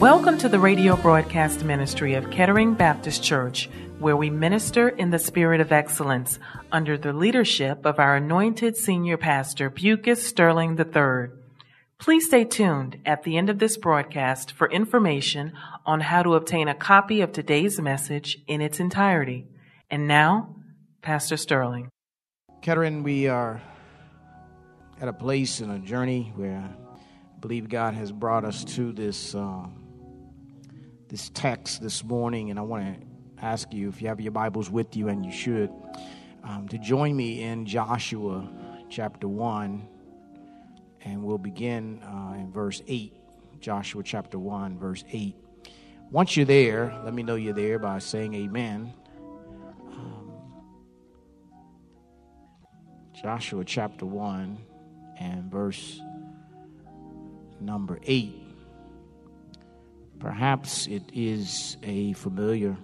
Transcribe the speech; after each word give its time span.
Welcome 0.00 0.38
to 0.38 0.48
the 0.48 0.58
radio 0.58 0.96
broadcast 0.96 1.62
ministry 1.62 2.14
of 2.14 2.30
Kettering 2.30 2.72
Baptist 2.72 3.22
Church, 3.22 3.68
where 3.98 4.16
we 4.16 4.30
minister 4.30 4.88
in 4.88 5.10
the 5.10 5.18
spirit 5.18 5.60
of 5.60 5.72
excellence 5.72 6.38
under 6.72 6.96
the 6.96 7.12
leadership 7.12 7.84
of 7.84 7.98
our 7.98 8.16
anointed 8.16 8.78
senior 8.78 9.18
pastor, 9.18 9.68
Bucus 9.68 10.26
Sterling 10.26 10.78
III. 10.78 11.36
Please 11.98 12.24
stay 12.24 12.44
tuned 12.44 12.98
at 13.04 13.24
the 13.24 13.36
end 13.36 13.50
of 13.50 13.58
this 13.58 13.76
broadcast 13.76 14.52
for 14.52 14.70
information 14.70 15.52
on 15.84 16.00
how 16.00 16.22
to 16.22 16.32
obtain 16.32 16.68
a 16.68 16.74
copy 16.74 17.20
of 17.20 17.32
today's 17.32 17.78
message 17.78 18.38
in 18.46 18.62
its 18.62 18.80
entirety. 18.80 19.48
And 19.90 20.08
now, 20.08 20.56
Pastor 21.02 21.36
Sterling. 21.36 21.90
Kettering, 22.62 23.02
we 23.02 23.28
are 23.28 23.60
at 24.98 25.08
a 25.08 25.12
place 25.12 25.60
in 25.60 25.68
a 25.68 25.78
journey 25.78 26.32
where 26.36 26.56
I 26.56 27.38
believe 27.38 27.68
God 27.68 27.92
has 27.92 28.10
brought 28.10 28.46
us 28.46 28.64
to 28.64 28.92
this 28.92 29.34
uh, 29.34 29.66
this 31.10 31.30
text 31.34 31.82
this 31.82 32.02
morning, 32.02 32.50
and 32.50 32.58
I 32.58 32.62
want 32.62 33.00
to 33.00 33.44
ask 33.44 33.72
you 33.72 33.88
if 33.88 34.00
you 34.00 34.08
have 34.08 34.20
your 34.20 34.32
Bibles 34.32 34.70
with 34.70 34.96
you, 34.96 35.08
and 35.08 35.26
you 35.26 35.32
should, 35.32 35.70
um, 36.44 36.68
to 36.68 36.78
join 36.78 37.16
me 37.16 37.42
in 37.42 37.66
Joshua 37.66 38.48
chapter 38.88 39.28
one 39.28 39.86
and 41.04 41.22
we'll 41.22 41.38
begin 41.38 42.02
uh, 42.02 42.34
in 42.34 42.50
verse 42.52 42.82
8, 42.86 43.14
Joshua 43.60 44.02
chapter 44.02 44.38
1, 44.38 44.78
verse 44.78 45.04
8. 45.10 45.34
Once 46.10 46.36
you're 46.36 46.46
there, 46.46 46.98
let 47.04 47.14
me 47.14 47.22
know 47.22 47.36
you're 47.36 47.54
there 47.54 47.78
by 47.78 47.98
saying 47.98 48.34
amen. 48.34 48.92
Um, 49.92 50.32
Joshua 53.20 53.64
chapter 53.64 54.04
1 54.04 54.58
and 55.18 55.50
verse 55.50 56.00
number 57.60 57.98
8. 58.02 58.39
Perhaps 60.20 60.86
it 60.86 61.02
is 61.14 61.78
a 61.82 62.12
familiar 62.12 62.76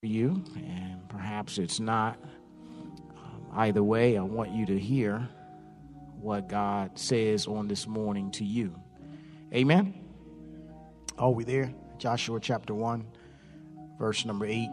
for 0.00 0.06
you, 0.06 0.42
and 0.56 1.08
perhaps 1.08 1.58
it's 1.58 1.78
not. 1.78 2.18
Um, 3.16 3.46
either 3.54 3.84
way, 3.84 4.18
I 4.18 4.22
want 4.22 4.50
you 4.50 4.66
to 4.66 4.78
hear 4.78 5.28
what 6.20 6.48
God 6.48 6.98
says 6.98 7.46
on 7.46 7.68
this 7.68 7.86
morning 7.86 8.32
to 8.32 8.44
you. 8.44 8.74
Amen. 9.54 9.94
Are 11.18 11.30
we 11.30 11.44
there? 11.44 11.72
Joshua 11.98 12.40
chapter 12.40 12.74
1, 12.74 13.06
verse 13.96 14.24
number 14.24 14.46
8. 14.46 14.68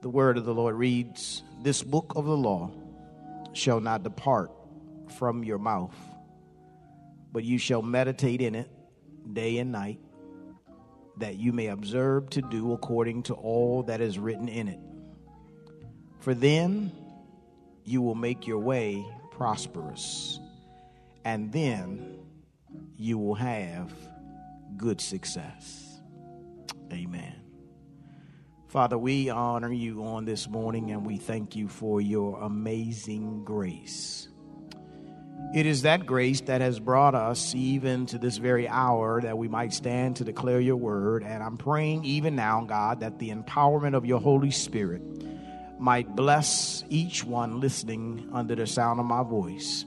The 0.00 0.08
word 0.08 0.38
of 0.38 0.46
the 0.46 0.54
Lord 0.54 0.74
reads 0.74 1.42
This 1.62 1.82
book 1.82 2.14
of 2.16 2.24
the 2.24 2.36
law 2.36 2.70
shall 3.52 3.80
not 3.80 4.02
depart 4.02 4.50
from 5.18 5.44
your 5.44 5.58
mouth, 5.58 5.94
but 7.36 7.44
you 7.44 7.58
shall 7.58 7.82
meditate 7.82 8.40
in 8.40 8.54
it 8.54 8.66
day 9.30 9.58
and 9.58 9.70
night, 9.70 10.00
that 11.18 11.36
you 11.36 11.52
may 11.52 11.66
observe 11.66 12.30
to 12.30 12.40
do 12.40 12.72
according 12.72 13.22
to 13.22 13.34
all 13.34 13.82
that 13.82 14.00
is 14.00 14.18
written 14.18 14.48
in 14.48 14.68
it. 14.68 14.80
For 16.20 16.32
then 16.32 16.90
you 17.84 18.00
will 18.00 18.14
make 18.14 18.46
your 18.46 18.60
way 18.60 19.04
prosperous, 19.32 20.40
and 21.26 21.52
then 21.52 22.20
you 22.96 23.18
will 23.18 23.34
have 23.34 23.92
good 24.78 24.98
success. 24.98 26.00
Amen. 26.90 27.34
Father, 28.68 28.96
we 28.96 29.28
honor 29.28 29.74
you 29.74 30.06
on 30.06 30.24
this 30.24 30.48
morning 30.48 30.90
and 30.90 31.04
we 31.04 31.18
thank 31.18 31.54
you 31.54 31.68
for 31.68 32.00
your 32.00 32.40
amazing 32.40 33.44
grace. 33.44 34.28
It 35.54 35.64
is 35.64 35.82
that 35.82 36.04
grace 36.04 36.40
that 36.42 36.60
has 36.60 36.78
brought 36.78 37.14
us 37.14 37.54
even 37.54 38.06
to 38.06 38.18
this 38.18 38.36
very 38.36 38.68
hour 38.68 39.20
that 39.22 39.38
we 39.38 39.48
might 39.48 39.72
stand 39.72 40.16
to 40.16 40.24
declare 40.24 40.60
your 40.60 40.76
word. 40.76 41.22
And 41.22 41.42
I'm 41.42 41.56
praying 41.56 42.04
even 42.04 42.36
now, 42.36 42.62
God, 42.62 43.00
that 43.00 43.18
the 43.18 43.30
empowerment 43.30 43.94
of 43.94 44.04
your 44.04 44.20
Holy 44.20 44.50
Spirit 44.50 45.02
might 45.78 46.14
bless 46.14 46.84
each 46.88 47.24
one 47.24 47.60
listening 47.60 48.28
under 48.32 48.54
the 48.54 48.66
sound 48.66 49.00
of 49.00 49.06
my 49.06 49.22
voice. 49.22 49.84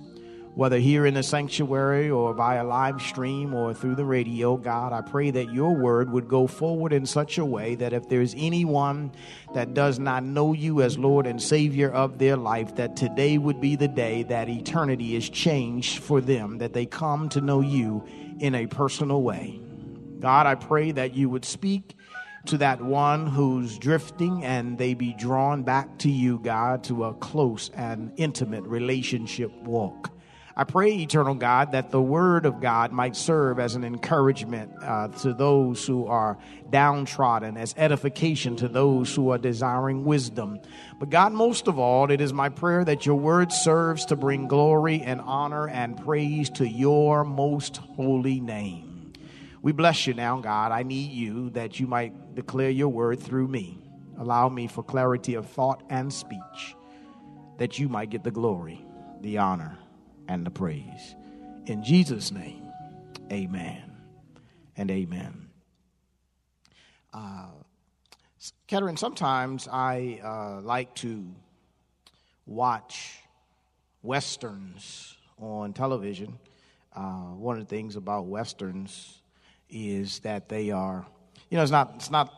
Whether 0.59 0.79
here 0.79 1.05
in 1.05 1.13
the 1.13 1.23
sanctuary 1.23 2.09
or 2.09 2.33
via 2.33 2.65
live 2.65 3.01
stream 3.01 3.53
or 3.53 3.73
through 3.73 3.95
the 3.95 4.03
radio, 4.03 4.57
God, 4.57 4.91
I 4.91 4.99
pray 4.99 5.31
that 5.31 5.53
your 5.53 5.73
word 5.73 6.11
would 6.11 6.27
go 6.27 6.47
forward 6.47 6.91
in 6.91 7.05
such 7.05 7.37
a 7.37 7.45
way 7.45 7.75
that 7.75 7.93
if 7.93 8.09
there's 8.09 8.35
anyone 8.37 9.13
that 9.53 9.73
does 9.73 9.99
not 9.99 10.25
know 10.25 10.51
you 10.51 10.81
as 10.81 10.97
Lord 10.97 11.27
and 11.27 11.41
Savior 11.41 11.89
of 11.89 12.17
their 12.17 12.35
life, 12.35 12.75
that 12.75 12.97
today 12.97 13.37
would 13.37 13.61
be 13.61 13.77
the 13.77 13.87
day 13.87 14.23
that 14.23 14.49
eternity 14.49 15.15
is 15.15 15.29
changed 15.29 15.99
for 15.99 16.19
them, 16.19 16.57
that 16.57 16.73
they 16.73 16.85
come 16.85 17.29
to 17.29 17.39
know 17.39 17.61
you 17.61 18.03
in 18.41 18.53
a 18.53 18.67
personal 18.67 19.21
way. 19.23 19.61
God, 20.19 20.45
I 20.45 20.55
pray 20.55 20.91
that 20.91 21.15
you 21.15 21.29
would 21.29 21.45
speak 21.45 21.95
to 22.47 22.57
that 22.57 22.81
one 22.81 23.27
who's 23.27 23.77
drifting 23.77 24.43
and 24.43 24.77
they 24.77 24.93
be 24.93 25.13
drawn 25.13 25.63
back 25.63 25.99
to 25.99 26.09
you, 26.09 26.37
God, 26.37 26.83
to 26.83 27.05
a 27.05 27.13
close 27.13 27.71
and 27.75 28.11
intimate 28.17 28.65
relationship 28.65 29.53
walk. 29.63 30.11
I 30.59 30.65
pray, 30.65 30.91
eternal 30.91 31.35
God, 31.35 31.71
that 31.71 31.89
the 31.89 32.01
word 32.01 32.45
of 32.45 32.59
God 32.59 32.91
might 32.91 33.15
serve 33.15 33.59
as 33.59 33.75
an 33.75 33.85
encouragement 33.85 34.73
uh, 34.83 35.07
to 35.19 35.33
those 35.33 35.87
who 35.87 36.05
are 36.07 36.37
downtrodden, 36.69 37.55
as 37.55 37.73
edification 37.77 38.57
to 38.57 38.67
those 38.67 39.15
who 39.15 39.29
are 39.29 39.37
desiring 39.37 40.03
wisdom. 40.03 40.59
But 40.99 41.11
God, 41.11 41.31
most 41.31 41.69
of 41.69 41.79
all, 41.79 42.11
it 42.11 42.19
is 42.19 42.33
my 42.33 42.49
prayer 42.49 42.83
that 42.83 43.05
your 43.05 43.15
word 43.15 43.53
serves 43.53 44.03
to 44.07 44.17
bring 44.17 44.49
glory 44.49 45.01
and 45.01 45.21
honor 45.21 45.69
and 45.69 45.95
praise 45.95 46.49
to 46.49 46.67
your 46.67 47.23
most 47.23 47.77
holy 47.77 48.41
name. 48.41 49.13
We 49.61 49.71
bless 49.71 50.07
you 50.07 50.13
now, 50.13 50.41
God. 50.41 50.73
I 50.73 50.83
need 50.83 51.11
you 51.11 51.51
that 51.51 51.79
you 51.79 51.87
might 51.87 52.35
declare 52.35 52.69
your 52.69 52.89
word 52.89 53.21
through 53.21 53.47
me. 53.47 53.79
Allow 54.17 54.49
me 54.49 54.67
for 54.67 54.83
clarity 54.83 55.35
of 55.35 55.47
thought 55.47 55.83
and 55.89 56.11
speech, 56.11 56.75
that 57.59 57.79
you 57.79 57.87
might 57.87 58.09
get 58.09 58.25
the 58.25 58.31
glory, 58.31 58.85
the 59.21 59.37
honor, 59.37 59.77
and 60.29 60.45
the 60.45 60.51
praise. 60.51 61.15
In 61.65 61.83
Jesus' 61.83 62.31
name, 62.31 62.61
amen 63.31 63.91
and 64.77 64.89
amen. 64.89 65.49
Uh, 67.11 67.47
sometimes 68.95 69.67
I 69.67 70.21
uh, 70.23 70.61
like 70.61 70.93
to 70.95 71.25
watch 72.45 73.17
westerns 74.03 75.17
on 75.39 75.73
television. 75.73 76.37
Uh, 76.95 77.33
one 77.33 77.57
of 77.57 77.67
the 77.67 77.75
things 77.75 77.95
about 77.95 78.25
westerns 78.25 79.21
is 79.67 80.19
that 80.19 80.47
they 80.47 80.69
are, 80.69 81.07
you 81.49 81.57
know, 81.57 81.63
it's 81.63 81.71
not, 81.71 81.93
it's 81.95 82.11
not, 82.11 82.31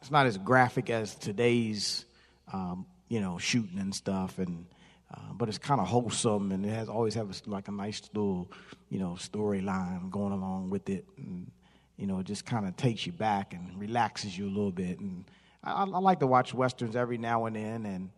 it's 0.00 0.10
not 0.10 0.26
as 0.26 0.36
graphic 0.36 0.90
as 0.90 1.14
today's, 1.14 2.04
um, 2.52 2.86
you 3.08 3.20
know, 3.20 3.38
shooting 3.38 3.78
and 3.78 3.94
stuff, 3.94 4.38
and 4.38 4.66
uh, 5.14 5.32
but 5.32 5.48
it's 5.48 5.58
kind 5.58 5.80
of 5.80 5.88
wholesome, 5.88 6.52
and 6.52 6.64
it 6.66 6.70
has 6.70 6.88
always 6.88 7.14
have 7.14 7.30
a, 7.30 7.50
like 7.50 7.68
a 7.68 7.72
nice 7.72 8.02
little, 8.14 8.50
you 8.90 8.98
know, 8.98 9.16
storyline 9.18 10.10
going 10.10 10.32
along 10.32 10.70
with 10.70 10.88
it, 10.90 11.06
and 11.16 11.50
you 11.96 12.06
know, 12.06 12.18
it 12.18 12.26
just 12.26 12.44
kind 12.44 12.66
of 12.66 12.76
takes 12.76 13.06
you 13.06 13.12
back 13.12 13.54
and 13.54 13.78
relaxes 13.78 14.36
you 14.36 14.46
a 14.46 14.48
little 14.48 14.70
bit. 14.70 15.00
And 15.00 15.24
I, 15.64 15.82
I 15.82 15.84
like 15.84 16.20
to 16.20 16.26
watch 16.26 16.54
westerns 16.54 16.94
every 16.94 17.18
now 17.18 17.46
and 17.46 17.56
then, 17.56 17.86
and 17.86 18.10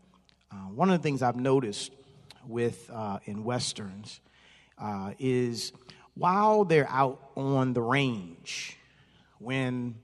uh, 0.52 0.56
one 0.75 0.90
of 0.90 0.98
the 0.98 1.02
things 1.02 1.22
I've 1.22 1.37
noticed 1.37 1.92
with 2.46 2.90
uh, 2.93 3.19
in 3.25 3.44
westerns 3.44 4.20
uh, 4.78 5.12
is 5.19 5.72
while 6.14 6.64
they're 6.64 6.90
out 6.90 7.31
on 7.36 7.72
the 7.72 7.82
range, 7.82 8.76
when 9.38 9.94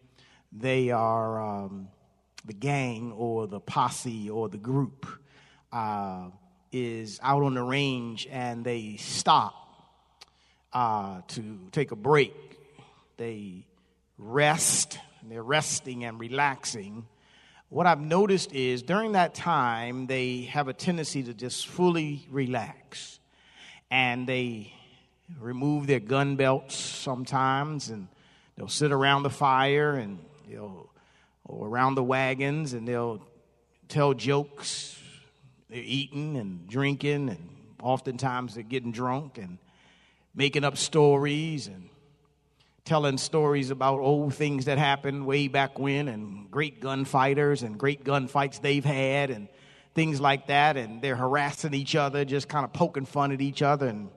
they 0.52 0.90
are 0.90 1.64
um, 1.64 1.88
the 2.44 2.52
gang 2.52 3.12
or 3.12 3.46
the 3.46 3.60
posse 3.60 4.30
or 4.30 4.48
the 4.48 4.56
group 4.56 5.06
uh, 5.72 6.28
is 6.72 7.18
out 7.22 7.42
on 7.42 7.54
the 7.54 7.62
range 7.62 8.26
and 8.30 8.64
they 8.64 8.96
stop 8.96 9.54
uh, 10.72 11.22
to 11.28 11.58
take 11.72 11.90
a 11.90 11.96
break, 11.96 12.34
they 13.16 13.66
rest, 14.18 14.98
they're 15.28 15.42
resting 15.42 16.04
and 16.04 16.20
relaxing. 16.20 17.06
what 17.68 17.86
I've 17.86 18.00
noticed 18.00 18.52
is 18.52 18.82
during 18.82 19.12
that 19.12 19.34
time, 19.34 20.06
they 20.06 20.42
have 20.42 20.68
a 20.68 20.72
tendency 20.72 21.22
to 21.24 21.34
just 21.34 21.66
fully 21.66 22.26
relax. 22.30 23.18
And 23.90 24.26
they 24.26 24.72
remove 25.40 25.86
their 25.86 26.00
gun 26.00 26.36
belts 26.36 26.76
sometimes, 26.76 27.88
and 27.90 28.08
they'll 28.56 28.68
sit 28.68 28.92
around 28.92 29.24
the 29.24 29.30
fire 29.30 29.94
and 29.94 30.18
they'll, 30.48 30.90
or 31.44 31.68
around 31.68 31.94
the 31.94 32.02
wagons, 32.02 32.72
and 32.72 32.86
they'll 32.86 33.26
tell 33.88 34.14
jokes. 34.14 34.95
They're 35.68 35.82
eating 35.82 36.36
and 36.36 36.68
drinking, 36.68 37.28
and 37.28 37.48
oftentimes 37.82 38.54
they're 38.54 38.62
getting 38.62 38.92
drunk 38.92 39.38
and 39.38 39.58
making 40.34 40.64
up 40.64 40.76
stories 40.76 41.66
and 41.66 41.88
telling 42.84 43.18
stories 43.18 43.70
about 43.70 43.98
old 43.98 44.32
things 44.32 44.66
that 44.66 44.78
happened 44.78 45.26
way 45.26 45.48
back 45.48 45.78
when 45.78 46.06
and 46.06 46.48
great 46.50 46.80
gunfighters 46.80 47.64
and 47.64 47.78
great 47.78 48.04
gunfights 48.04 48.60
they've 48.60 48.84
had 48.84 49.30
and 49.30 49.48
things 49.94 50.20
like 50.20 50.46
that. 50.46 50.76
And 50.76 51.02
they're 51.02 51.16
harassing 51.16 51.74
each 51.74 51.96
other, 51.96 52.24
just 52.24 52.48
kind 52.48 52.64
of 52.64 52.72
poking 52.72 53.04
fun 53.04 53.32
at 53.32 53.40
each 53.40 53.60
other 53.60 53.88
and, 53.88 54.08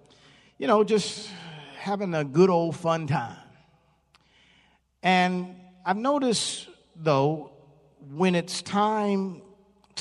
you 0.59 0.67
know, 0.67 0.83
just 0.83 1.29
having 1.79 2.13
a 2.13 2.23
good 2.23 2.51
old 2.51 2.75
fun 2.75 3.07
time. 3.07 3.37
And 5.01 5.55
I've 5.83 5.97
noticed, 5.97 6.69
though, 6.95 7.51
when 8.11 8.35
it's 8.35 8.61
time 8.61 9.41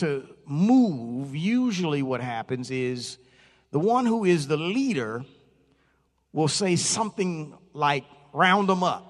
to 0.01 0.27
move, 0.47 1.35
usually 1.35 2.03
what 2.03 2.21
happens 2.21 2.71
is 2.71 3.19
the 3.71 3.79
one 3.79 4.07
who 4.07 4.25
is 4.25 4.47
the 4.49 4.57
leader 4.57 5.25
will 6.33 6.49
say 6.49 6.77
something 6.77 7.55
like, 7.73 8.05
round 8.33 8.69
them 8.69 8.83
up. 8.83 9.05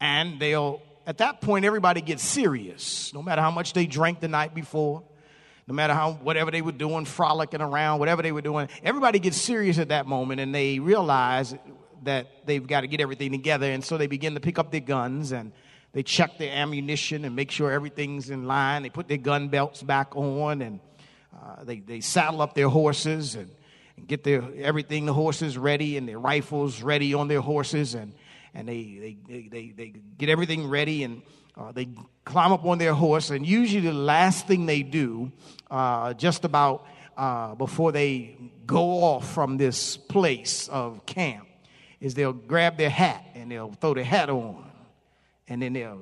And 0.00 0.40
they'll, 0.40 0.82
at 1.06 1.18
that 1.18 1.40
point, 1.40 1.64
everybody 1.64 2.00
gets 2.00 2.22
serious, 2.22 3.12
no 3.12 3.22
matter 3.22 3.42
how 3.42 3.50
much 3.50 3.72
they 3.72 3.86
drank 3.86 4.20
the 4.20 4.28
night 4.28 4.54
before, 4.54 5.02
no 5.66 5.74
matter 5.74 5.94
how, 5.94 6.12
whatever 6.14 6.50
they 6.50 6.62
were 6.62 6.72
doing, 6.72 7.04
frolicking 7.04 7.60
around, 7.60 8.00
whatever 8.00 8.22
they 8.22 8.32
were 8.32 8.40
doing. 8.40 8.68
Everybody 8.82 9.18
gets 9.18 9.36
serious 9.36 9.78
at 9.78 9.88
that 9.88 10.06
moment 10.06 10.40
and 10.40 10.54
they 10.54 10.78
realize 10.78 11.54
that 12.02 12.46
they've 12.46 12.66
got 12.66 12.80
to 12.80 12.86
get 12.86 13.00
everything 13.00 13.30
together. 13.30 13.70
And 13.70 13.84
so 13.84 13.98
they 13.98 14.06
begin 14.06 14.34
to 14.34 14.40
pick 14.40 14.58
up 14.58 14.70
their 14.70 14.80
guns 14.80 15.32
and 15.32 15.52
they 15.92 16.02
check 16.02 16.38
their 16.38 16.52
ammunition 16.52 17.24
and 17.24 17.34
make 17.34 17.50
sure 17.50 17.70
everything's 17.70 18.30
in 18.30 18.46
line. 18.46 18.82
They 18.82 18.90
put 18.90 19.08
their 19.08 19.18
gun 19.18 19.48
belts 19.48 19.82
back 19.82 20.14
on 20.16 20.62
and 20.62 20.80
uh, 21.34 21.64
they, 21.64 21.80
they 21.80 22.00
saddle 22.00 22.42
up 22.42 22.54
their 22.54 22.68
horses 22.68 23.34
and 23.34 23.50
and 24.00 24.08
get 24.08 24.24
their 24.24 24.42
everything, 24.56 25.06
the 25.06 25.12
horses 25.12 25.58
ready 25.58 25.96
and 25.96 26.08
their 26.08 26.18
rifles 26.18 26.82
ready 26.82 27.12
on 27.14 27.28
their 27.28 27.40
horses, 27.40 27.94
and, 27.94 28.14
and 28.54 28.66
they, 28.66 29.16
they, 29.28 29.48
they, 29.48 29.72
they, 29.76 29.94
get 30.16 30.28
everything 30.28 30.68
ready 30.68 31.04
and 31.04 31.22
uh, 31.56 31.70
they 31.72 31.88
climb 32.24 32.52
up 32.52 32.64
on 32.64 32.78
their 32.78 32.94
horse. 32.94 33.30
And 33.30 33.46
usually, 33.46 33.82
the 33.82 33.92
last 33.92 34.46
thing 34.46 34.66
they 34.66 34.82
do, 34.82 35.30
uh, 35.70 36.14
just 36.14 36.44
about 36.44 36.86
uh, 37.16 37.54
before 37.54 37.92
they 37.92 38.36
go 38.66 39.02
off 39.02 39.30
from 39.32 39.58
this 39.58 39.96
place 39.96 40.68
of 40.68 41.04
camp, 41.04 41.46
is 42.00 42.14
they'll 42.14 42.32
grab 42.32 42.78
their 42.78 42.90
hat 42.90 43.24
and 43.34 43.50
they'll 43.50 43.72
throw 43.72 43.92
their 43.92 44.04
hat 44.04 44.30
on, 44.30 44.69
and 45.50 45.60
then 45.60 45.74
they'll, 45.74 46.00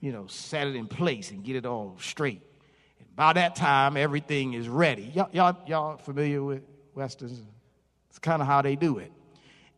you 0.00 0.12
know, 0.12 0.26
set 0.28 0.68
it 0.68 0.76
in 0.76 0.86
place 0.86 1.30
and 1.30 1.42
get 1.42 1.56
it 1.56 1.66
all 1.66 1.96
straight. 1.98 2.42
And 3.00 3.16
by 3.16 3.32
that 3.32 3.56
time, 3.56 3.96
everything 3.96 4.52
is 4.52 4.68
ready. 4.68 5.10
Y'all, 5.14 5.30
y'all, 5.32 5.56
y'all 5.66 5.96
familiar 5.96 6.42
with 6.42 6.62
Westerns. 6.94 7.40
It's 8.10 8.18
kind 8.18 8.42
of 8.42 8.46
how 8.46 8.60
they 8.60 8.76
do 8.76 8.98
it. 8.98 9.10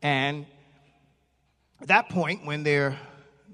And 0.03 0.45
at 1.81 1.89
that 1.89 2.09
point, 2.09 2.45
when 2.45 2.65
they're 2.65 2.99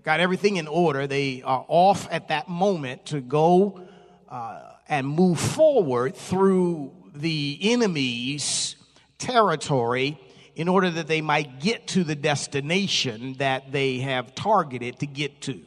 got 0.02 0.18
everything 0.20 0.56
in 0.56 0.66
order, 0.66 1.06
they 1.06 1.42
are 1.42 1.64
off 1.68 2.08
at 2.10 2.28
that 2.28 2.48
moment 2.48 3.06
to 3.06 3.20
go 3.20 3.86
uh, 4.30 4.62
and 4.88 5.06
move 5.06 5.38
forward 5.38 6.16
through 6.16 6.92
the 7.14 7.58
enemy's 7.60 8.76
territory 9.18 10.18
in 10.56 10.68
order 10.68 10.90
that 10.90 11.06
they 11.06 11.20
might 11.20 11.60
get 11.60 11.86
to 11.88 12.04
the 12.04 12.14
destination 12.14 13.34
that 13.34 13.72
they 13.72 13.98
have 13.98 14.34
targeted 14.34 14.98
to 15.00 15.06
get 15.06 15.40
to. 15.42 15.60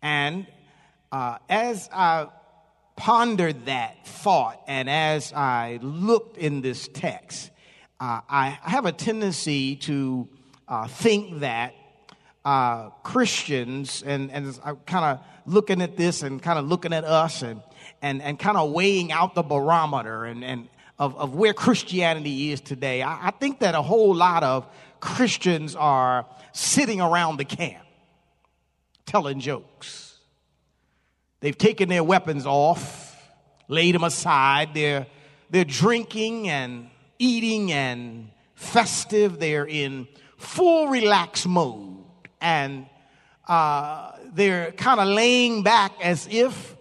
And 0.00 0.46
uh, 1.10 1.38
as 1.48 1.88
I 1.92 2.28
pondered 2.96 3.66
that 3.66 4.06
thought 4.06 4.62
and 4.66 4.88
as 4.88 5.32
I 5.32 5.78
looked 5.82 6.38
in 6.38 6.60
this 6.60 6.88
text, 6.88 7.50
uh, 8.00 8.20
I 8.28 8.58
have 8.62 8.86
a 8.86 8.92
tendency 8.92 9.76
to 9.76 10.28
uh, 10.68 10.88
think 10.88 11.40
that 11.40 11.74
uh, 12.44 12.90
Christians, 13.04 14.02
and, 14.02 14.30
and 14.30 14.58
I'm 14.64 14.76
kind 14.86 15.04
of 15.04 15.24
looking 15.46 15.80
at 15.82 15.96
this 15.96 16.22
and 16.22 16.42
kind 16.42 16.58
of 16.58 16.66
looking 16.66 16.92
at 16.92 17.04
us 17.04 17.42
and, 17.42 17.62
and, 18.00 18.20
and 18.22 18.38
kind 18.38 18.56
of 18.56 18.72
weighing 18.72 19.12
out 19.12 19.34
the 19.34 19.42
barometer 19.42 20.24
and, 20.24 20.44
and 20.44 20.68
of, 20.98 21.16
of 21.16 21.34
where 21.34 21.54
Christianity 21.54 22.52
is 22.52 22.60
today, 22.60 23.02
I, 23.02 23.28
I 23.28 23.30
think 23.30 23.60
that 23.60 23.74
a 23.74 23.82
whole 23.82 24.14
lot 24.14 24.42
of 24.44 24.66
Christians 25.00 25.74
are 25.74 26.26
sitting 26.52 27.00
around 27.00 27.38
the 27.38 27.44
camp 27.44 27.84
telling 29.06 29.40
jokes 29.40 30.12
They've 31.42 31.58
taken 31.58 31.88
their 31.88 32.04
weapons 32.04 32.46
off, 32.46 33.20
laid 33.66 33.96
them 33.96 34.04
aside. 34.04 34.74
They're, 34.74 35.08
they're 35.50 35.64
drinking 35.64 36.48
and 36.48 36.88
eating 37.18 37.72
and 37.72 38.30
festive. 38.54 39.40
They're 39.40 39.66
in 39.66 40.06
full 40.38 40.86
relax 40.86 41.44
mode. 41.44 42.04
And 42.40 42.86
uh, 43.48 44.12
they're 44.32 44.70
kind 44.70 45.00
of 45.00 45.08
laying 45.08 45.64
back 45.64 45.94
as 46.00 46.28
if 46.30 46.76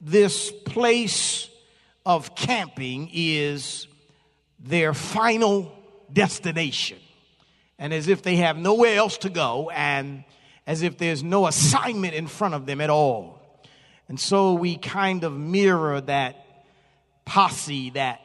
this 0.00 0.52
place 0.64 1.50
of 2.06 2.34
camping 2.34 3.10
is 3.12 3.86
their 4.58 4.94
final 4.94 5.72
destination. 6.12 6.98
And 7.78 7.92
as 7.92 8.08
if 8.08 8.22
they 8.22 8.36
have 8.36 8.56
nowhere 8.56 8.96
else 8.96 9.18
to 9.18 9.30
go, 9.30 9.70
and 9.70 10.24
as 10.66 10.82
if 10.82 10.98
there's 10.98 11.22
no 11.22 11.46
assignment 11.46 12.14
in 12.14 12.26
front 12.26 12.54
of 12.54 12.66
them 12.66 12.80
at 12.80 12.90
all. 12.90 13.40
And 14.08 14.18
so 14.18 14.54
we 14.54 14.76
kind 14.76 15.24
of 15.24 15.36
mirror 15.36 16.00
that 16.02 16.64
posse, 17.24 17.90
that 17.90 18.20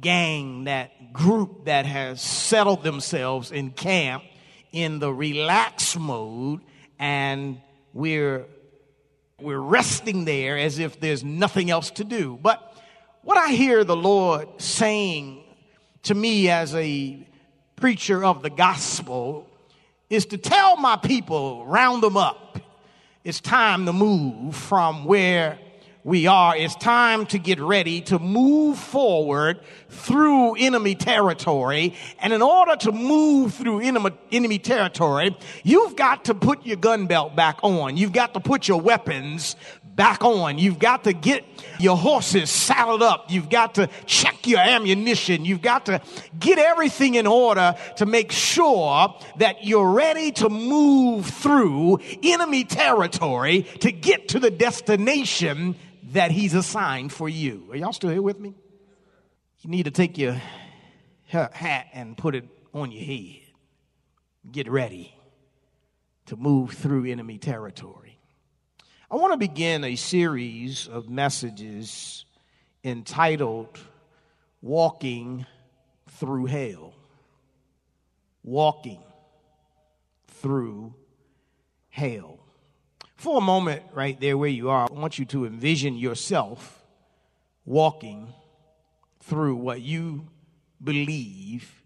gang, 0.00 0.64
that 0.64 1.12
group 1.12 1.66
that 1.66 1.86
has 1.86 2.20
settled 2.20 2.82
themselves 2.82 3.52
in 3.52 3.70
camp 3.70 4.24
in 4.72 4.98
the 4.98 5.12
relax 5.12 5.96
mode 5.96 6.60
and 6.98 7.60
we're 7.92 8.44
we're 9.40 9.60
resting 9.60 10.24
there 10.24 10.58
as 10.58 10.78
if 10.78 10.98
there's 10.98 11.22
nothing 11.22 11.70
else 11.70 11.92
to 11.92 12.04
do. 12.04 12.38
But 12.42 12.67
what 13.22 13.38
I 13.38 13.52
hear 13.52 13.84
the 13.84 13.96
Lord 13.96 14.48
saying 14.60 15.42
to 16.04 16.14
me 16.14 16.48
as 16.48 16.74
a 16.74 17.26
preacher 17.76 18.24
of 18.24 18.42
the 18.42 18.50
gospel 18.50 19.48
is 20.10 20.26
to 20.26 20.38
tell 20.38 20.76
my 20.76 20.96
people, 20.96 21.66
round 21.66 22.02
them 22.02 22.16
up 22.16 22.48
it's 23.28 23.42
time 23.42 23.84
to 23.84 23.92
move 23.92 24.56
from 24.56 25.04
where 25.04 25.58
we 26.02 26.26
are. 26.26 26.56
It's 26.56 26.74
time 26.76 27.26
to 27.26 27.38
get 27.38 27.60
ready 27.60 28.00
to 28.02 28.18
move 28.18 28.78
forward 28.78 29.60
through 29.90 30.54
enemy 30.54 30.94
territory. 30.94 31.94
And 32.20 32.32
in 32.32 32.40
order 32.40 32.74
to 32.76 32.90
move 32.90 33.52
through 33.52 33.80
enemy, 33.80 34.58
territory, 34.58 35.36
you've 35.62 35.94
got 35.94 36.24
to 36.24 36.34
put 36.34 36.64
your 36.64 36.78
gun 36.78 37.06
belt 37.06 37.36
back 37.36 37.58
on. 37.62 37.98
You've 37.98 38.14
got 38.14 38.32
to 38.32 38.40
put 38.40 38.66
your 38.66 38.80
weapons 38.80 39.56
back 39.98 40.24
on. 40.24 40.58
You've 40.58 40.78
got 40.78 41.04
to 41.04 41.12
get 41.12 41.44
your 41.80 41.96
horses 41.96 42.48
saddled 42.50 43.02
up. 43.02 43.30
You've 43.30 43.50
got 43.50 43.74
to 43.74 43.90
check 44.06 44.46
your 44.46 44.60
ammunition. 44.60 45.44
You've 45.44 45.60
got 45.60 45.86
to 45.86 46.00
get 46.38 46.58
everything 46.58 47.16
in 47.16 47.26
order 47.26 47.74
to 47.96 48.06
make 48.06 48.30
sure 48.30 49.12
that 49.38 49.64
you're 49.64 49.90
ready 49.90 50.30
to 50.32 50.48
move 50.48 51.26
through 51.26 51.98
enemy 52.22 52.64
territory 52.64 53.64
to 53.80 53.90
get 53.90 54.28
to 54.28 54.38
the 54.38 54.52
destination 54.52 55.74
that 56.12 56.30
he's 56.30 56.54
assigned 56.54 57.12
for 57.12 57.28
you. 57.28 57.66
Are 57.70 57.76
y'all 57.76 57.92
still 57.92 58.10
here 58.10 58.22
with 58.22 58.38
me? 58.38 58.54
You 59.62 59.70
need 59.70 59.82
to 59.82 59.90
take 59.90 60.16
your 60.16 60.40
hat 61.26 61.88
and 61.92 62.16
put 62.16 62.36
it 62.36 62.44
on 62.72 62.92
your 62.92 63.04
head. 63.04 63.42
Get 64.52 64.70
ready 64.70 65.12
to 66.26 66.36
move 66.36 66.70
through 66.70 67.06
enemy 67.06 67.38
territory. 67.38 68.07
I 69.10 69.16
want 69.16 69.32
to 69.32 69.38
begin 69.38 69.84
a 69.84 69.96
series 69.96 70.86
of 70.86 71.08
messages 71.08 72.26
entitled 72.84 73.78
Walking 74.60 75.46
Through 76.18 76.44
Hell. 76.44 76.92
Walking 78.42 79.00
Through 80.26 80.92
Hell. 81.88 82.38
For 83.16 83.38
a 83.38 83.40
moment, 83.40 83.82
right 83.94 84.20
there 84.20 84.36
where 84.36 84.50
you 84.50 84.68
are, 84.68 84.86
I 84.90 84.92
want 84.92 85.18
you 85.18 85.24
to 85.24 85.46
envision 85.46 85.96
yourself 85.96 86.84
walking 87.64 88.34
through 89.20 89.56
what 89.56 89.80
you 89.80 90.26
believe 90.84 91.82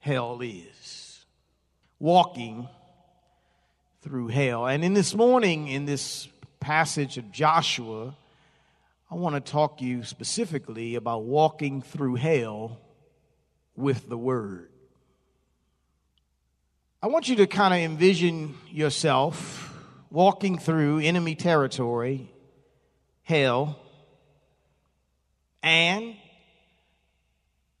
hell 0.00 0.40
is. 0.42 1.24
Walking 1.98 2.68
through 4.02 4.28
hell. 4.28 4.66
And 4.66 4.84
in 4.84 4.92
this 4.92 5.14
morning, 5.14 5.68
in 5.68 5.86
this 5.86 6.28
passage 6.60 7.18
of 7.18 7.30
Joshua, 7.32 8.14
I 9.10 9.14
want 9.14 9.34
to 9.34 9.52
talk 9.52 9.78
to 9.78 9.84
you 9.84 10.04
specifically 10.04 10.94
about 10.94 11.24
walking 11.24 11.82
through 11.82 12.16
hell 12.16 12.78
with 13.76 14.08
the 14.08 14.18
word. 14.18 14.68
I 17.02 17.06
want 17.06 17.28
you 17.28 17.36
to 17.36 17.46
kind 17.46 17.72
of 17.72 17.80
envision 17.80 18.56
yourself 18.70 19.72
walking 20.10 20.58
through 20.58 20.98
enemy 20.98 21.34
territory, 21.34 22.30
hell, 23.22 23.78
and 25.62 26.16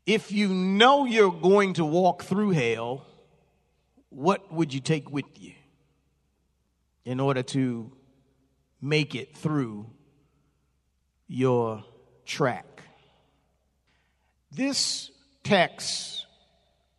if 0.06 0.32
you 0.32 0.48
know 0.48 1.04
you're 1.04 1.32
going 1.32 1.74
to 1.74 1.84
walk 1.84 2.22
through 2.22 2.50
hell, 2.50 3.04
what 4.10 4.52
would 4.52 4.72
you 4.72 4.80
take 4.80 5.10
with 5.10 5.26
you 5.36 5.52
in 7.04 7.20
order 7.20 7.42
to 7.42 7.90
make 8.80 9.14
it 9.14 9.36
through 9.36 9.86
your 11.26 11.84
track? 12.24 12.82
This 14.50 15.10
text 15.42 16.26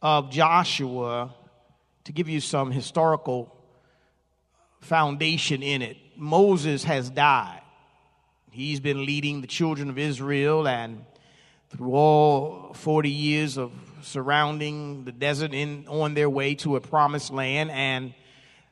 of 0.02 0.32
Joshua, 0.32 1.34
to 2.06 2.12
give 2.12 2.30
you 2.30 2.40
some 2.40 2.72
historical 2.72 3.56
foundation 4.82 5.62
in 5.62 5.82
it, 5.82 5.98
Moses 6.16 6.84
has 6.84 7.10
died. 7.10 7.62
He's 8.52 8.80
been 8.80 9.06
leading 9.06 9.42
the 9.42 9.48
children 9.48 9.90
of 9.90 9.98
Israel 9.98 10.68
and 10.68 11.06
through 11.70 11.94
all 11.94 12.74
40 12.74 13.10
years 13.10 13.58
of 13.58 13.72
surrounding 14.02 15.06
the 15.06 15.12
desert 15.12 15.54
in 15.54 15.88
on 15.88 16.14
their 16.14 16.30
way 16.30 16.56
to 16.56 16.76
a 16.76 16.82
promised 16.82 17.32
land 17.32 17.70
and 17.72 18.14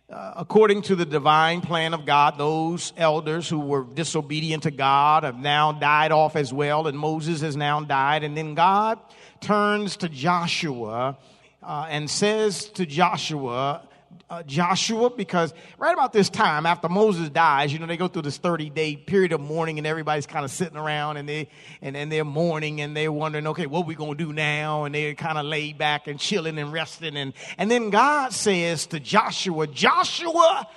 uh, 0.10 0.34
according 0.38 0.82
to 0.84 0.96
the 0.96 1.06
divine 1.06 1.60
plan 1.60 1.94
of 1.94 2.06
God, 2.06 2.38
those 2.38 2.94
elders 2.96 3.50
who 3.50 3.60
were 3.60 3.84
disobedient 3.84 4.64
to 4.64 4.72
God 4.72 5.24
have 5.24 5.38
now 5.38 5.74
died 5.74 6.14
off 6.14 6.36
as 6.36 6.54
well, 6.54 6.88
and 6.88 6.98
Moses 6.98 7.42
has 7.42 7.58
now 7.58 7.82
died. 7.82 8.24
And 8.24 8.36
then 8.38 8.56
God 8.56 9.00
turns 9.42 9.98
to 9.98 10.10
Joshua 10.10 11.18
uh, 11.62 11.88
and 11.90 12.10
says 12.10 12.70
to 12.70 12.86
Joshua, 12.86 13.87
uh, 14.30 14.44
Joshua 14.44 15.10
because 15.10 15.54
right 15.78 15.94
about 15.94 16.12
this 16.12 16.30
time 16.30 16.66
after 16.66 16.90
Moses 16.90 17.30
dies, 17.30 17.72
you 17.72 17.80
know, 17.80 17.86
they 17.86 17.96
go 17.96 18.08
through 18.08 18.24
this 18.24 18.38
30 18.38 18.70
day 18.70 18.96
period 18.96 19.32
of 19.32 19.40
mourning 19.40 19.78
and 19.78 19.88
everybody's 19.88 20.26
kind 20.26 20.44
of 20.44 20.52
sitting 20.52 20.78
around 20.78 21.18
and 21.18 21.30
they, 21.30 21.48
and, 21.82 21.96
and 21.96 22.12
they're 22.12 22.26
mourning 22.26 22.82
and 22.82 22.96
they're 22.96 23.12
wondering, 23.12 23.48
okay, 23.48 23.66
what 23.66 23.86
we 23.86 23.96
going 23.96 24.18
to 24.18 24.24
do 24.26 24.34
now? 24.34 24.84
And 24.84 24.94
they're 24.94 25.14
kind 25.14 25.38
of 25.38 25.46
laid 25.46 25.78
back 25.78 26.08
and 26.08 26.20
chilling 26.20 26.58
and 26.60 26.74
resting. 26.74 27.16
And, 27.16 27.34
and 27.58 27.72
then 27.72 27.90
God 27.90 28.34
says 28.34 28.86
to 28.88 29.00
Joshua, 29.00 29.66
Joshua, 29.68 30.68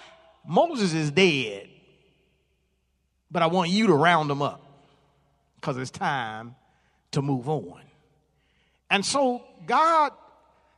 Moses 0.47 0.95
is 0.95 1.11
dead, 1.11 1.69
but 3.31 3.43
I 3.43 3.47
want 3.47 3.71
you 3.71 3.89
to 3.89 3.95
round 3.95 4.31
him 4.31 4.43
up 4.43 4.63
because 5.57 5.77
it's 5.77 5.91
time 5.91 6.55
to 7.13 7.21
move 7.21 7.49
on. 7.49 7.81
And 8.91 9.05
so 9.05 9.43
God 9.67 10.13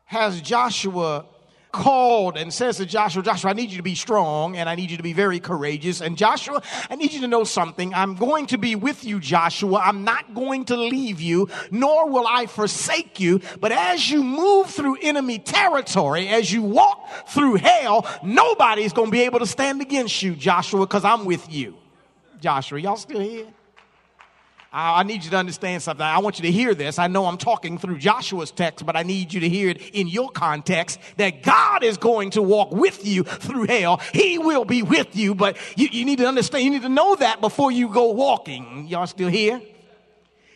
has 0.05 0.41
Joshua 0.41 1.27
called 1.73 2.37
and 2.37 2.53
says 2.53 2.77
to 2.77 2.87
Joshua, 2.87 3.23
Joshua, 3.23 3.51
I 3.51 3.55
need 3.55 3.71
you 3.71 3.79
to 3.79 3.83
be 3.83 3.95
strong 3.95 4.57
and 4.57 4.69
I 4.69 4.75
need 4.75 4.91
you 4.91 4.99
to 4.99 5.03
be 5.03 5.15
very 5.15 5.41
courageous. 5.41 6.01
And 6.01 6.17
Joshua, 6.17 6.63
I 6.91 6.97
need 6.97 7.13
you 7.13 7.23
to 7.23 7.29
know 7.29 7.45
something. 7.45 7.93
I'm 7.95 8.15
going 8.15 8.47
to 8.49 8.59
be 8.59 8.75
with 8.77 9.05
you, 9.05 9.19
Joshua. 9.19 9.81
I'm 9.83 10.05
not 10.05 10.35
going 10.35 10.67
to 10.67 10.77
leave 10.77 11.21
you, 11.21 11.49
nor 11.71 12.09
will 12.09 12.27
I 12.29 12.47
forsake 12.47 13.19
you. 13.19 13.41
But 13.61 13.73
as 13.73 14.09
you 14.11 14.23
move 14.23 14.69
through 14.69 14.99
enemy 15.01 15.39
territory, 15.39 16.29
as 16.29 16.53
you 16.53 16.63
walk 16.63 17.29
through 17.29 17.57
hell, 17.57 18.07
nobody's 18.23 18.93
going 18.93 19.09
to 19.09 19.13
be 19.13 19.23
able 19.23 19.39
to 19.39 19.47
stand 19.47 19.81
against 19.81 20.23
you, 20.23 20.37
Joshua, 20.37 20.81
because 20.81 21.05
I'm 21.05 21.25
with 21.25 21.53
you. 21.53 21.77
Joshua, 22.41 22.81
y'all 22.81 22.97
still 22.97 23.21
here? 23.21 23.47
I 24.75 25.03
need 25.03 25.23
you 25.23 25.31
to 25.31 25.37
understand 25.37 25.83
something. 25.83 26.05
I 26.05 26.19
want 26.19 26.39
you 26.39 26.45
to 26.45 26.51
hear 26.51 26.75
this. 26.75 26.99
I 26.99 27.07
know 27.07 27.27
I'm 27.27 27.37
talking 27.37 27.77
through 27.77 27.99
Joshua's 27.99 28.51
text, 28.51 28.87
but 28.87 28.97
I 28.97 29.03
need 29.03 29.35
you 29.35 29.41
to 29.41 29.49
hear 29.49 29.69
it 29.69 29.83
in 29.91 30.09
your 30.09 30.31
context 30.31 30.99
that 31.19 31.43
God 31.43 31.85
is 31.85 31.99
going 31.99 32.31
to 32.31 32.43
walk 32.43 32.73
with 32.73 33.07
you 33.07 33.25
through 33.25 33.67
hell. 33.67 34.01
He 34.15 34.39
will 34.39 34.65
be 34.65 34.83
with 34.83 35.15
you, 35.15 35.35
but 35.35 35.59
you, 35.77 35.89
you 35.93 36.07
need 36.07 36.19
to 36.19 36.27
understand, 36.27 36.65
you 36.65 36.71
need 36.71 36.83
to 36.83 36.89
know 36.89 37.15
that 37.17 37.43
before 37.43 37.71
you 37.71 37.89
go 37.89 38.13
walking. 38.13 38.87
Y'all 38.89 39.07
still 39.07 39.29
here? 39.29 39.61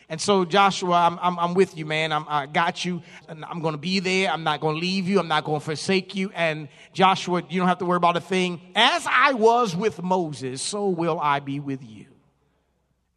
And 0.08 0.20
so, 0.20 0.44
Joshua, 0.44 0.94
I'm, 0.94 1.18
I'm, 1.20 1.38
I'm 1.38 1.54
with 1.54 1.76
you, 1.76 1.85
man. 1.85 2.12
I'm, 2.12 2.25
I 2.28 2.46
got 2.46 2.85
you. 2.85 3.02
I'm 3.28 3.61
going 3.61 3.75
to 3.75 3.78
be 3.78 3.99
there. 3.99 4.30
I'm 4.30 4.44
not 4.44 4.61
going 4.61 4.76
to 4.76 4.80
leave 4.80 5.08
you. 5.08 5.18
I'm 5.18 5.28
not 5.28 5.44
going 5.44 5.61
to 5.61 5.64
forsake 5.64 6.14
you. 6.14 6.30
And 6.35 6.68
Joshua, 6.94 7.42
you 7.50 7.58
don't 7.61 7.68
have 7.68 7.78
to 7.78 7.85
worry 7.85 7.96
about 7.96 8.16
a 8.16 8.20
thing. 8.20 8.61
As 8.75 9.04
I 9.11 9.32
was 9.32 9.76
with 9.76 10.02
Moses, 10.02 10.62
so 10.62 10.88
will 10.88 11.20
I 11.20 11.40
be 11.40 11.61
with 11.61 11.82
you. 11.82 12.06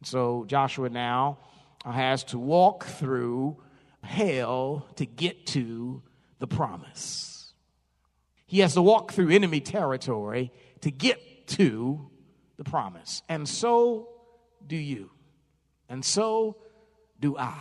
So 0.02 0.44
Joshua 0.46 0.88
now 0.88 1.38
has 1.84 2.24
to 2.24 2.38
walk 2.38 2.84
through 2.84 3.56
hell 4.02 4.86
to 4.96 5.06
get 5.06 5.46
to 5.48 6.02
the 6.38 6.46
promise. 6.46 7.52
He 8.46 8.60
has 8.60 8.74
to 8.74 8.82
walk 8.82 9.12
through 9.12 9.30
enemy 9.30 9.60
territory 9.60 10.52
to 10.80 10.90
get 10.90 11.46
to 11.48 12.10
the 12.56 12.64
promise. 12.64 13.22
And 13.28 13.48
so 13.48 14.08
do 14.66 14.76
you. 14.76 15.10
And 15.88 16.04
so 16.04 16.56
do 17.20 17.36
I. 17.36 17.56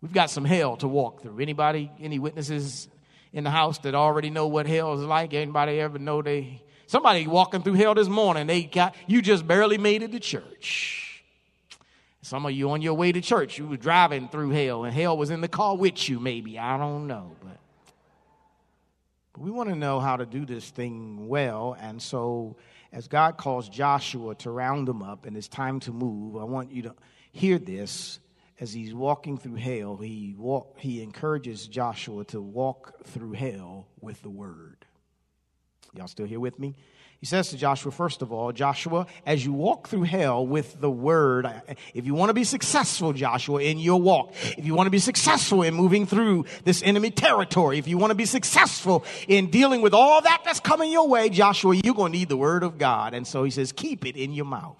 We've 0.00 0.12
got 0.12 0.30
some 0.30 0.44
hell 0.44 0.76
to 0.78 0.88
walk 0.88 1.22
through. 1.22 1.40
Anybody, 1.40 1.90
any 2.00 2.18
witnesses 2.18 2.88
in 3.32 3.44
the 3.44 3.50
house 3.50 3.78
that 3.78 3.94
already 3.94 4.30
know 4.30 4.48
what 4.48 4.66
hell 4.66 4.94
is 4.94 5.02
like? 5.02 5.32
Anybody 5.32 5.80
ever 5.80 5.98
know 5.98 6.22
they 6.22 6.62
somebody 6.86 7.26
walking 7.26 7.62
through 7.62 7.74
hell 7.74 7.94
this 7.94 8.08
morning, 8.08 8.46
they 8.46 8.64
got 8.64 8.94
you 9.06 9.22
just 9.22 9.46
barely 9.46 9.78
made 9.78 10.02
it 10.02 10.12
to 10.12 10.20
church. 10.20 11.11
Some 12.24 12.46
of 12.46 12.52
you 12.52 12.70
on 12.70 12.82
your 12.82 12.94
way 12.94 13.10
to 13.10 13.20
church, 13.20 13.58
you 13.58 13.66
were 13.66 13.76
driving 13.76 14.28
through 14.28 14.50
hell, 14.50 14.84
and 14.84 14.94
hell 14.94 15.16
was 15.16 15.30
in 15.30 15.40
the 15.40 15.48
car 15.48 15.76
with 15.76 16.08
you, 16.08 16.20
maybe. 16.20 16.56
I 16.56 16.78
don't 16.78 17.08
know. 17.08 17.36
But, 17.42 17.58
but 19.32 19.42
we 19.42 19.50
want 19.50 19.70
to 19.70 19.74
know 19.74 19.98
how 19.98 20.16
to 20.16 20.24
do 20.24 20.46
this 20.46 20.70
thing 20.70 21.26
well. 21.28 21.76
And 21.80 22.00
so, 22.00 22.56
as 22.92 23.08
God 23.08 23.38
calls 23.38 23.68
Joshua 23.68 24.36
to 24.36 24.50
round 24.52 24.86
them 24.86 25.02
up 25.02 25.26
and 25.26 25.36
it's 25.36 25.48
time 25.48 25.80
to 25.80 25.92
move, 25.92 26.36
I 26.36 26.44
want 26.44 26.70
you 26.70 26.82
to 26.82 26.94
hear 27.32 27.58
this. 27.58 28.20
As 28.60 28.72
he's 28.72 28.94
walking 28.94 29.38
through 29.38 29.56
hell, 29.56 29.96
he, 29.96 30.36
walk, 30.38 30.78
he 30.78 31.02
encourages 31.02 31.66
Joshua 31.66 32.24
to 32.26 32.40
walk 32.40 33.04
through 33.06 33.32
hell 33.32 33.88
with 34.00 34.22
the 34.22 34.30
word. 34.30 34.86
Y'all 35.94 36.06
still 36.06 36.26
here 36.26 36.38
with 36.38 36.60
me? 36.60 36.76
He 37.22 37.26
says 37.26 37.50
to 37.50 37.56
Joshua, 37.56 37.92
first 37.92 38.20
of 38.20 38.32
all, 38.32 38.50
Joshua, 38.50 39.06
as 39.24 39.44
you 39.46 39.52
walk 39.52 39.86
through 39.86 40.02
hell 40.02 40.44
with 40.44 40.80
the 40.80 40.90
word, 40.90 41.48
if 41.94 42.04
you 42.04 42.14
want 42.14 42.30
to 42.30 42.34
be 42.34 42.42
successful, 42.42 43.12
Joshua, 43.12 43.62
in 43.62 43.78
your 43.78 44.00
walk, 44.00 44.34
if 44.58 44.66
you 44.66 44.74
want 44.74 44.88
to 44.88 44.90
be 44.90 44.98
successful 44.98 45.62
in 45.62 45.72
moving 45.72 46.04
through 46.04 46.46
this 46.64 46.82
enemy 46.82 47.12
territory, 47.12 47.78
if 47.78 47.86
you 47.86 47.96
want 47.96 48.10
to 48.10 48.16
be 48.16 48.24
successful 48.26 49.04
in 49.28 49.50
dealing 49.50 49.82
with 49.82 49.94
all 49.94 50.20
that 50.20 50.42
that's 50.44 50.58
coming 50.58 50.90
your 50.90 51.06
way, 51.06 51.28
Joshua, 51.28 51.76
you're 51.76 51.94
going 51.94 52.10
to 52.10 52.18
need 52.18 52.28
the 52.28 52.36
word 52.36 52.64
of 52.64 52.76
God. 52.76 53.14
And 53.14 53.24
so 53.24 53.44
he 53.44 53.52
says, 53.52 53.70
keep 53.70 54.04
it 54.04 54.16
in 54.16 54.32
your 54.32 54.46
mouth. 54.46 54.76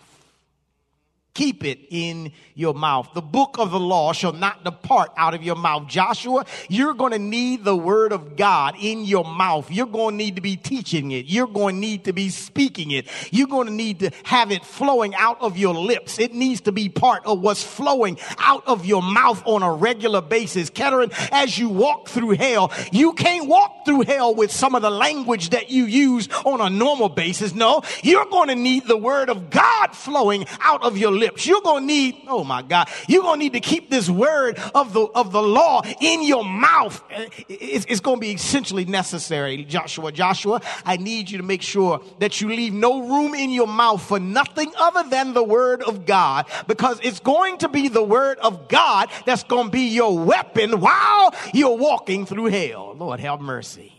Keep 1.35 1.65
it 1.65 1.79
in 1.89 2.31
your 2.55 2.75
mouth. 2.75 3.09
The 3.15 3.23
book 3.23 3.57
of 3.59 3.71
the 3.71 3.81
law 3.81 4.13
shall 4.13 4.35
not 4.35 4.65
depart 4.65 5.13
out 5.17 5.33
of 5.33 5.43
your 5.43 5.57
mouth. 5.57 5.87
Joshua, 5.89 6.45
you're 6.69 6.93
going 6.93 7.13
to 7.13 7.19
need 7.19 7.65
the 7.65 7.75
word 7.75 8.13
of 8.13 8.37
God 8.37 8.75
in 8.79 9.07
your 9.07 9.25
mouth. 9.25 9.71
You're 9.71 9.87
going 9.87 10.19
to 10.19 10.25
need 10.25 10.37
to 10.37 10.43
be 10.43 10.57
teaching 10.59 11.11
it. 11.11 11.25
You're 11.25 11.47
going 11.47 11.77
to 11.77 11.81
need 11.81 12.05
to 12.05 12.13
be 12.13 12.29
speaking 12.29 12.91
it. 12.91 13.09
You're 13.31 13.47
going 13.47 13.67
to 13.67 13.73
need 13.73 14.01
to 14.01 14.11
have 14.25 14.51
it 14.51 14.63
flowing 14.63 15.15
out 15.15 15.41
of 15.41 15.57
your 15.57 15.73
lips. 15.73 16.19
It 16.19 16.35
needs 16.35 16.61
to 16.63 16.73
be 16.73 16.91
part 16.91 17.25
of 17.25 17.41
what's 17.41 17.63
flowing 17.63 18.19
out 18.37 18.65
of 18.67 18.85
your 18.85 19.03
mouth 19.03 19.43
on 19.47 19.63
a 19.63 19.73
regular 19.73 20.21
basis. 20.21 20.69
Kettering, 20.69 21.13
as 21.31 21.57
you 21.57 21.71
walk 21.71 22.09
through 22.09 22.33
hell, 22.33 22.71
you 22.93 23.15
can't 23.15 23.49
walk 23.49 23.87
through 23.87 24.03
hell 24.03 24.35
with 24.35 24.51
some 24.53 24.75
of 24.75 24.83
the 24.83 24.91
language 24.91 25.49
that 25.51 25.71
you 25.71 25.87
use 25.87 26.29
on 26.45 26.61
a 26.61 26.69
normal 26.69 27.09
basis. 27.09 27.55
No, 27.55 27.81
you're 28.03 28.27
going 28.27 28.49
to 28.49 28.55
need 28.55 28.87
the 28.87 28.99
word 28.99 29.31
of 29.31 29.49
God 29.49 29.97
flowing 29.97 30.45
out 30.61 30.83
of 30.83 30.99
your 30.99 31.11
lips 31.11 31.22
lips. 31.23 31.47
You're 31.47 31.63
going 31.63 31.83
to 31.83 31.87
need, 31.87 32.17
oh 32.29 32.45
my 32.45 32.63
God, 32.63 32.89
you're 33.09 33.23
going 33.23 33.39
to 33.39 33.45
need 33.45 33.53
to 33.55 33.61
keep 33.61 33.91
this 33.91 34.11
word 34.11 34.59
of 34.75 34.93
the, 34.93 35.01
of 35.01 35.33
the 35.33 35.43
law 35.43 35.83
in 36.01 36.23
your 36.23 36.45
mouth. 36.45 37.03
It's, 37.49 37.87
it's 37.89 38.01
going 38.01 38.17
to 38.17 38.21
be 38.21 38.33
essentially 38.33 38.85
necessary, 38.85 39.65
Joshua. 39.65 40.13
Joshua, 40.13 40.61
I 40.85 40.97
need 40.97 41.31
you 41.31 41.39
to 41.39 41.45
make 41.45 41.63
sure 41.63 42.03
that 42.19 42.41
you 42.41 42.49
leave 42.49 42.73
no 42.73 43.09
room 43.09 43.35
in 43.35 43.51
your 43.51 43.69
mouth 43.69 44.03
for 44.03 44.19
nothing 44.19 44.73
other 44.79 45.09
than 45.09 45.33
the 45.33 45.45
word 45.45 45.83
of 45.83 46.07
God 46.07 46.47
because 46.67 46.99
it's 47.03 47.21
going 47.21 47.59
to 47.59 47.69
be 47.69 47.89
the 47.89 48.03
word 48.03 48.39
of 48.39 48.69
God 48.69 49.09
that's 49.25 49.45
going 49.45 49.67
to 49.67 49.73
be 49.73 49.89
your 49.89 50.19
weapon 50.19 50.81
while 50.81 51.35
you're 51.55 51.77
walking 51.77 52.27
through 52.27 52.47
hell. 52.47 52.95
Lord, 52.97 53.21
have 53.21 53.41
mercy. 53.41 53.93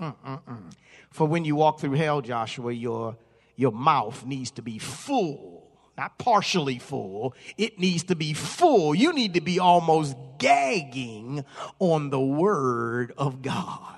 Mm-mm-mm. 0.00 0.72
For 1.10 1.26
when 1.26 1.46
you 1.46 1.56
walk 1.56 1.80
through 1.80 1.94
hell, 1.94 2.20
Joshua, 2.20 2.72
your, 2.72 3.16
your 3.56 3.72
mouth 3.72 4.26
needs 4.26 4.50
to 4.52 4.62
be 4.62 4.78
full 4.78 5.55
not 5.96 6.18
partially 6.18 6.78
full. 6.78 7.34
It 7.56 7.78
needs 7.78 8.04
to 8.04 8.16
be 8.16 8.32
full. 8.34 8.94
You 8.94 9.12
need 9.12 9.34
to 9.34 9.40
be 9.40 9.58
almost 9.58 10.16
gagging 10.38 11.44
on 11.78 12.10
the 12.10 12.20
word 12.20 13.12
of 13.16 13.42
God. 13.42 13.94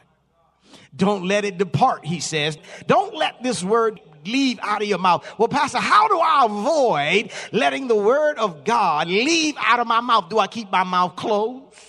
Don't 0.94 1.24
let 1.24 1.44
it 1.44 1.58
depart, 1.58 2.04
he 2.04 2.20
says. 2.20 2.58
Don't 2.86 3.14
let 3.14 3.42
this 3.42 3.62
word 3.62 4.00
leave 4.24 4.58
out 4.62 4.82
of 4.82 4.88
your 4.88 4.98
mouth. 4.98 5.26
Well, 5.38 5.48
Pastor, 5.48 5.78
how 5.78 6.08
do 6.08 6.18
I 6.18 6.44
avoid 6.44 7.32
letting 7.52 7.88
the 7.88 7.96
word 7.96 8.38
of 8.38 8.64
God 8.64 9.08
leave 9.08 9.54
out 9.58 9.80
of 9.80 9.86
my 9.86 10.00
mouth? 10.00 10.28
Do 10.28 10.38
I 10.38 10.46
keep 10.46 10.70
my 10.70 10.84
mouth 10.84 11.16
closed? 11.16 11.87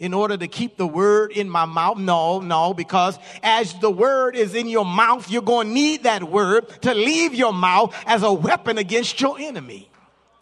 In 0.00 0.12
order 0.12 0.36
to 0.36 0.48
keep 0.48 0.76
the 0.76 0.86
word 0.86 1.30
in 1.30 1.48
my 1.48 1.66
mouth? 1.66 1.98
No, 1.98 2.40
no, 2.40 2.74
because 2.74 3.18
as 3.42 3.74
the 3.74 3.90
word 3.90 4.34
is 4.34 4.56
in 4.56 4.68
your 4.68 4.84
mouth, 4.84 5.30
you're 5.30 5.42
going 5.42 5.68
to 5.68 5.72
need 5.72 6.02
that 6.02 6.24
word 6.24 6.68
to 6.82 6.94
leave 6.94 7.34
your 7.34 7.52
mouth 7.52 7.94
as 8.06 8.24
a 8.24 8.32
weapon 8.32 8.78
against 8.78 9.20
your 9.20 9.38
enemy. 9.38 9.90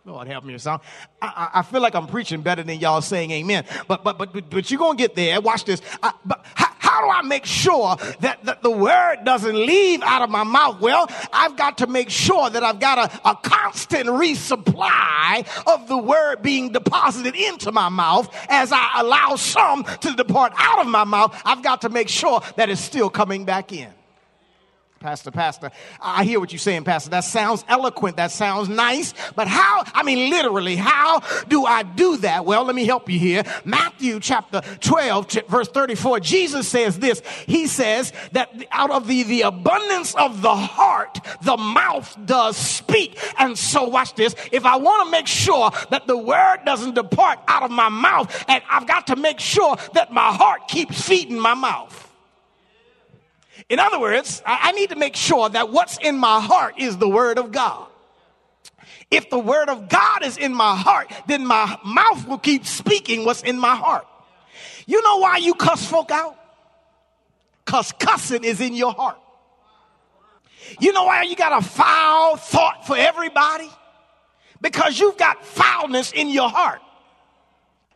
Lord 0.08 0.26
help 0.26 0.44
me, 0.44 0.56
son. 0.56 0.80
I, 1.20 1.50
I, 1.56 1.62
feel 1.62 1.82
like 1.82 1.94
I'm 1.94 2.06
preaching 2.06 2.40
better 2.40 2.62
than 2.62 2.80
y'all 2.80 3.02
saying 3.02 3.30
amen. 3.30 3.64
But 3.86 4.04
but 4.04 4.16
but 4.16 4.32
but, 4.32 4.48
but 4.48 4.70
you're 4.70 4.78
gonna 4.78 4.96
get 4.96 5.14
there. 5.14 5.38
Watch 5.38 5.64
this. 5.64 5.82
I, 6.02 6.12
but 6.24 6.46
how, 6.54 6.67
how 6.98 7.04
do 7.04 7.10
I 7.10 7.22
make 7.22 7.44
sure 7.46 7.96
that, 8.20 8.44
that 8.44 8.62
the 8.62 8.70
word 8.70 9.18
doesn't 9.24 9.54
leave 9.54 10.02
out 10.02 10.22
of 10.22 10.30
my 10.30 10.42
mouth? 10.42 10.80
Well, 10.80 11.08
I've 11.32 11.56
got 11.56 11.78
to 11.78 11.86
make 11.86 12.10
sure 12.10 12.50
that 12.50 12.64
I've 12.64 12.80
got 12.80 12.98
a, 12.98 13.30
a 13.30 13.36
constant 13.36 14.06
resupply 14.06 15.46
of 15.72 15.86
the 15.86 15.98
word 15.98 16.42
being 16.42 16.72
deposited 16.72 17.36
into 17.36 17.70
my 17.70 17.88
mouth 17.88 18.34
as 18.48 18.72
I 18.72 19.00
allow 19.00 19.36
some 19.36 19.84
to 19.84 20.12
depart 20.14 20.54
out 20.56 20.80
of 20.80 20.88
my 20.88 21.04
mouth. 21.04 21.40
I've 21.44 21.62
got 21.62 21.82
to 21.82 21.88
make 21.88 22.08
sure 22.08 22.40
that 22.56 22.68
it's 22.68 22.80
still 22.80 23.10
coming 23.10 23.44
back 23.44 23.72
in. 23.72 23.92
Pastor, 25.00 25.30
Pastor, 25.30 25.70
I 26.00 26.24
hear 26.24 26.40
what 26.40 26.50
you're 26.50 26.58
saying, 26.58 26.82
Pastor. 26.82 27.10
That 27.10 27.20
sounds 27.20 27.64
eloquent. 27.68 28.16
That 28.16 28.32
sounds 28.32 28.68
nice. 28.68 29.14
But 29.36 29.46
how, 29.46 29.84
I 29.94 30.02
mean, 30.02 30.28
literally, 30.28 30.74
how 30.74 31.20
do 31.44 31.64
I 31.64 31.84
do 31.84 32.16
that? 32.18 32.44
Well, 32.44 32.64
let 32.64 32.74
me 32.74 32.84
help 32.84 33.08
you 33.08 33.16
here. 33.16 33.44
Matthew 33.64 34.18
chapter 34.18 34.60
12, 34.80 35.30
verse 35.48 35.68
34, 35.68 36.18
Jesus 36.18 36.66
says 36.66 36.98
this. 36.98 37.22
He 37.46 37.68
says 37.68 38.12
that 38.32 38.52
out 38.72 38.90
of 38.90 39.06
the, 39.06 39.22
the 39.22 39.42
abundance 39.42 40.16
of 40.16 40.42
the 40.42 40.56
heart, 40.56 41.20
the 41.42 41.56
mouth 41.56 42.16
does 42.26 42.56
speak. 42.56 43.16
And 43.38 43.56
so 43.56 43.84
watch 43.84 44.16
this. 44.16 44.34
If 44.50 44.64
I 44.64 44.76
want 44.78 45.06
to 45.06 45.12
make 45.12 45.28
sure 45.28 45.70
that 45.90 46.08
the 46.08 46.18
word 46.18 46.62
doesn't 46.64 46.94
depart 46.94 47.38
out 47.46 47.62
of 47.62 47.70
my 47.70 47.88
mouth, 47.88 48.44
and 48.48 48.64
I've 48.68 48.88
got 48.88 49.06
to 49.08 49.16
make 49.16 49.38
sure 49.38 49.76
that 49.94 50.12
my 50.12 50.32
heart 50.32 50.66
keeps 50.66 51.00
feeding 51.00 51.38
my 51.38 51.54
mouth. 51.54 52.07
In 53.68 53.78
other 53.78 53.98
words, 53.98 54.42
I 54.46 54.72
need 54.72 54.90
to 54.90 54.96
make 54.96 55.16
sure 55.16 55.48
that 55.48 55.70
what's 55.70 55.98
in 55.98 56.16
my 56.16 56.40
heart 56.40 56.74
is 56.78 56.96
the 56.96 57.08
word 57.08 57.38
of 57.38 57.52
God. 57.52 57.88
If 59.10 59.30
the 59.30 59.38
word 59.38 59.68
of 59.68 59.88
God 59.88 60.22
is 60.22 60.36
in 60.36 60.54
my 60.54 60.76
heart, 60.76 61.10
then 61.26 61.46
my 61.46 61.78
mouth 61.84 62.26
will 62.28 62.38
keep 62.38 62.66
speaking 62.66 63.24
what's 63.24 63.42
in 63.42 63.58
my 63.58 63.74
heart. 63.74 64.06
You 64.86 65.02
know 65.02 65.18
why 65.18 65.38
you 65.38 65.54
cuss 65.54 65.84
folk 65.84 66.10
out? 66.10 66.36
Cause 67.64 67.92
cussing 67.92 68.44
is 68.44 68.60
in 68.60 68.74
your 68.74 68.92
heart. 68.92 69.18
You 70.80 70.92
know 70.92 71.04
why 71.04 71.22
you 71.22 71.36
got 71.36 71.62
a 71.62 71.64
foul 71.64 72.36
thought 72.36 72.86
for 72.86 72.96
everybody? 72.96 73.68
Because 74.60 74.98
you've 74.98 75.16
got 75.16 75.44
foulness 75.44 76.12
in 76.12 76.28
your 76.28 76.48
heart. 76.48 76.80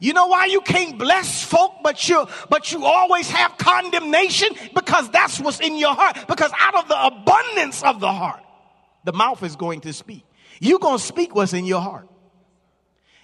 You 0.03 0.13
know 0.15 0.27
why 0.27 0.47
you 0.47 0.61
can't 0.63 0.99
bless 0.99 1.45
folk, 1.45 1.75
but 1.85 2.09
you 2.09 2.27
but 2.51 2.73
you 2.73 2.85
always 2.85 3.31
have 3.31 3.57
condemnation? 3.57 4.49
Because 4.75 5.09
that's 5.11 5.39
what's 5.39 5.61
in 5.61 5.77
your 5.77 5.95
heart. 5.95 6.27
Because 6.27 6.51
out 6.59 6.75
of 6.75 6.89
the 6.89 7.07
abundance 7.07 7.85
of 7.85 8.01
the 8.01 8.13
heart, 8.13 8.43
the 9.05 9.13
mouth 9.13 9.45
is 9.45 9.55
going 9.55 9.83
to 9.83 9.93
speak. 9.93 10.25
You're 10.59 10.81
gonna 10.81 10.99
speak 10.99 11.37
what's 11.37 11.53
in 11.53 11.67
your 11.67 11.81
heart. 11.81 12.09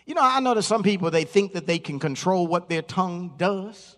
You 0.06 0.14
know, 0.14 0.20
I 0.22 0.38
know 0.38 0.54
that 0.54 0.62
some 0.62 0.84
people 0.84 1.10
they 1.10 1.24
think 1.24 1.54
that 1.54 1.66
they 1.66 1.80
can 1.80 1.98
control 1.98 2.46
what 2.46 2.68
their 2.68 2.82
tongue 2.82 3.34
does. 3.36 3.96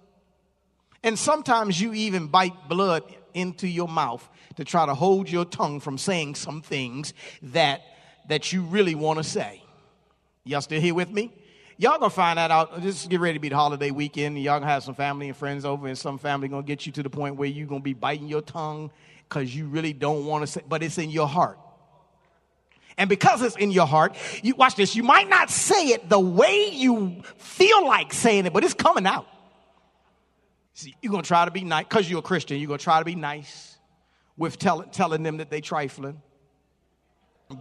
And 1.02 1.18
sometimes 1.18 1.78
you 1.78 1.92
even 1.92 2.28
bite 2.28 2.70
blood 2.70 3.02
into 3.34 3.68
your 3.68 3.88
mouth 3.88 4.26
to 4.56 4.64
try 4.64 4.86
to 4.86 4.94
hold 4.94 5.28
your 5.28 5.44
tongue 5.44 5.80
from 5.80 5.98
saying 5.98 6.36
some 6.36 6.62
things 6.62 7.12
that 7.42 7.82
that 8.28 8.54
you 8.54 8.62
really 8.62 8.94
want 8.94 9.18
to 9.18 9.24
say. 9.24 9.62
Y'all 10.44 10.62
still 10.62 10.80
here 10.80 10.94
with 10.94 11.10
me? 11.10 11.30
Y'all 11.80 11.98
gonna 11.98 12.10
find 12.10 12.36
that 12.36 12.50
out. 12.50 12.82
Just 12.82 13.08
get 13.08 13.20
ready 13.20 13.38
to 13.38 13.40
be 13.40 13.48
the 13.48 13.56
holiday 13.56 13.90
weekend. 13.90 14.38
Y'all 14.38 14.60
gonna 14.60 14.70
have 14.70 14.82
some 14.82 14.94
family 14.94 15.28
and 15.28 15.36
friends 15.36 15.64
over, 15.64 15.88
and 15.88 15.96
some 15.96 16.18
family 16.18 16.46
gonna 16.46 16.62
get 16.62 16.84
you 16.84 16.92
to 16.92 17.02
the 17.02 17.08
point 17.08 17.36
where 17.36 17.48
you're 17.48 17.66
gonna 17.66 17.80
be 17.80 17.94
biting 17.94 18.28
your 18.28 18.42
tongue 18.42 18.90
because 19.26 19.56
you 19.56 19.66
really 19.66 19.94
don't 19.94 20.26
want 20.26 20.42
to 20.42 20.46
say, 20.46 20.60
but 20.68 20.82
it's 20.82 20.98
in 20.98 21.08
your 21.08 21.26
heart. 21.26 21.58
And 22.98 23.08
because 23.08 23.40
it's 23.40 23.56
in 23.56 23.70
your 23.70 23.86
heart, 23.86 24.14
you 24.42 24.54
watch 24.56 24.74
this, 24.74 24.94
you 24.94 25.02
might 25.02 25.30
not 25.30 25.48
say 25.48 25.86
it 25.86 26.10
the 26.10 26.20
way 26.20 26.68
you 26.70 27.22
feel 27.38 27.86
like 27.86 28.12
saying 28.12 28.44
it, 28.44 28.52
but 28.52 28.62
it's 28.62 28.74
coming 28.74 29.06
out. 29.06 29.26
See, 30.74 30.94
you're 31.00 31.12
gonna 31.12 31.22
try 31.22 31.46
to 31.46 31.50
be 31.50 31.64
nice, 31.64 31.86
because 31.86 32.10
you're 32.10 32.18
a 32.18 32.22
Christian, 32.22 32.58
you're 32.58 32.68
gonna 32.68 32.76
try 32.76 32.98
to 32.98 33.06
be 33.06 33.14
nice 33.14 33.78
with 34.36 34.58
tell, 34.58 34.82
telling 34.82 35.22
them 35.22 35.38
that 35.38 35.48
they 35.48 35.62
trifling. 35.62 36.20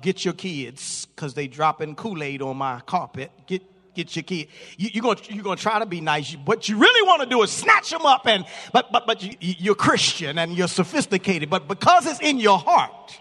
Get 0.01 0.25
your 0.25 0.34
kids, 0.34 1.05
because 1.05 1.36
they 1.36 1.47
dropping 1.47 1.95
Kool-Aid 1.95 2.41
on 2.41 2.58
my 2.58 2.82
carpet. 2.82 3.32
Get 3.47 3.63
get 4.03 4.15
your 4.15 4.23
kid. 4.23 4.47
You, 4.77 4.89
you're 4.93 5.01
gonna 5.01 5.19
you're 5.29 5.43
gonna 5.43 5.55
try 5.55 5.79
to 5.79 5.85
be 5.85 6.01
nice. 6.01 6.33
What 6.45 6.69
you 6.69 6.77
really 6.77 7.07
want 7.07 7.21
to 7.21 7.29
do 7.29 7.41
is 7.43 7.51
snatch 7.51 7.89
them 7.89 8.05
up, 8.05 8.27
and 8.27 8.45
but 8.71 8.91
but 8.91 9.05
but 9.05 9.21
you, 9.23 9.35
you're 9.39 9.75
Christian 9.75 10.38
and 10.38 10.57
you're 10.57 10.67
sophisticated. 10.67 11.49
But 11.49 11.67
because 11.67 12.05
it's 12.05 12.19
in 12.19 12.39
your 12.39 12.59
heart, 12.59 13.19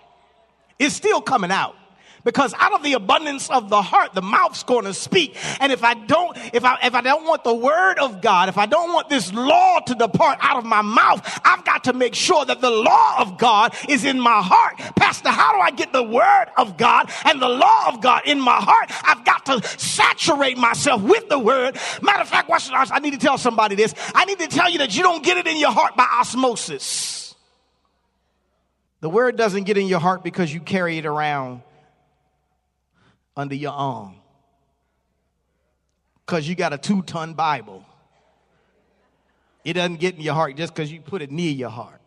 it's 0.79 0.95
still 0.95 1.21
coming 1.21 1.51
out 1.51 1.75
because 2.25 2.55
out 2.59 2.73
of 2.73 2.83
the 2.83 2.95
abundance 2.95 3.51
of 3.51 3.69
the 3.71 3.83
heart 3.83 4.15
the 4.15 4.23
mouth's 4.23 4.63
going 4.63 4.85
to 4.85 4.95
speak. 4.95 5.37
And 5.61 5.73
if 5.73 5.83
i 5.85 5.95
don't 5.95 6.37
if 6.53 6.65
i 6.65 6.79
if 6.83 6.95
i 6.95 7.01
don't 7.01 7.25
want 7.25 7.45
the 7.45 7.55
word 7.55 7.99
of 7.99 8.21
god 8.21 8.49
if 8.49 8.59
i 8.59 8.67
don't 8.67 8.93
want 8.93 9.09
this 9.09 9.33
law 9.33 9.81
to 9.81 9.95
depart 9.95 10.39
out 10.41 10.57
of 10.57 10.65
my 10.65 10.83
mouth 10.83 11.41
i've 11.45 11.65
got 11.65 11.85
to 11.85 11.93
make 11.93 12.15
sure 12.15 12.45
that 12.45 12.61
the 12.61 12.71
law 12.71 13.17
of 13.21 13.39
god 13.39 13.75
is 13.89 14.05
in 14.05 14.19
my 14.21 14.43
heart. 14.43 14.79
Pastor 14.97 15.31
how 15.31 15.55
do 15.55 15.61
i 15.61 15.71
get 15.71 15.93
the 15.93 16.03
word 16.03 16.47
of 16.57 16.77
god 16.77 17.11
and 17.25 17.41
the 17.41 17.49
law 17.49 17.89
of 17.89 18.01
god 18.01 18.23
in 18.27 18.41
my 18.41 18.57
heart? 18.57 18.91
I've 19.05 19.25
got 19.25 19.47
to 19.47 19.79
saturate 19.79 20.59
myself 20.59 21.03
with 21.03 21.29
the 21.29 21.39
word. 21.39 21.79
Matter 22.03 22.23
of 22.23 22.29
fact 22.29 22.49
watch 22.49 22.69
i 22.73 22.99
need 22.99 23.13
to 23.13 23.19
tell 23.19 23.39
somebody 23.39 23.75
this. 23.75 23.95
I 24.15 24.25
need 24.25 24.39
to 24.41 24.49
tell 24.49 24.71
you 24.71 24.79
that 24.79 24.97
you 24.97 25.03
don't 25.03 25.25
get 25.25 25.37
it 25.37 25.47
in 25.47 25.59
your 25.59 25.73
heart 25.73 25.97
by 25.97 26.07
osmosis. 26.21 27.35
The 29.01 29.09
word 29.09 29.37
doesn't 29.37 29.65
get 29.65 29.79
in 29.79 29.87
your 29.87 30.01
heart 30.01 30.25
because 30.25 30.53
you 30.53 30.61
carry 30.61 30.99
it 30.99 31.07
around 31.07 31.63
under 33.39 33.55
your 33.55 33.73
arm 33.73 34.17
because 36.27 36.47
you 36.47 36.55
got 36.55 36.75
a 36.75 36.79
two 36.79 37.03
ton 37.03 37.33
Bible. 37.33 37.87
It 39.65 39.75
doesn't 39.75 40.01
get 40.01 40.17
in 40.17 40.21
your 40.21 40.35
heart 40.35 40.57
just 40.57 40.75
because 40.75 40.91
you 40.91 41.01
put 41.01 41.23
it 41.23 41.31
near 41.31 41.53
your 41.53 41.71
heart. 41.71 42.01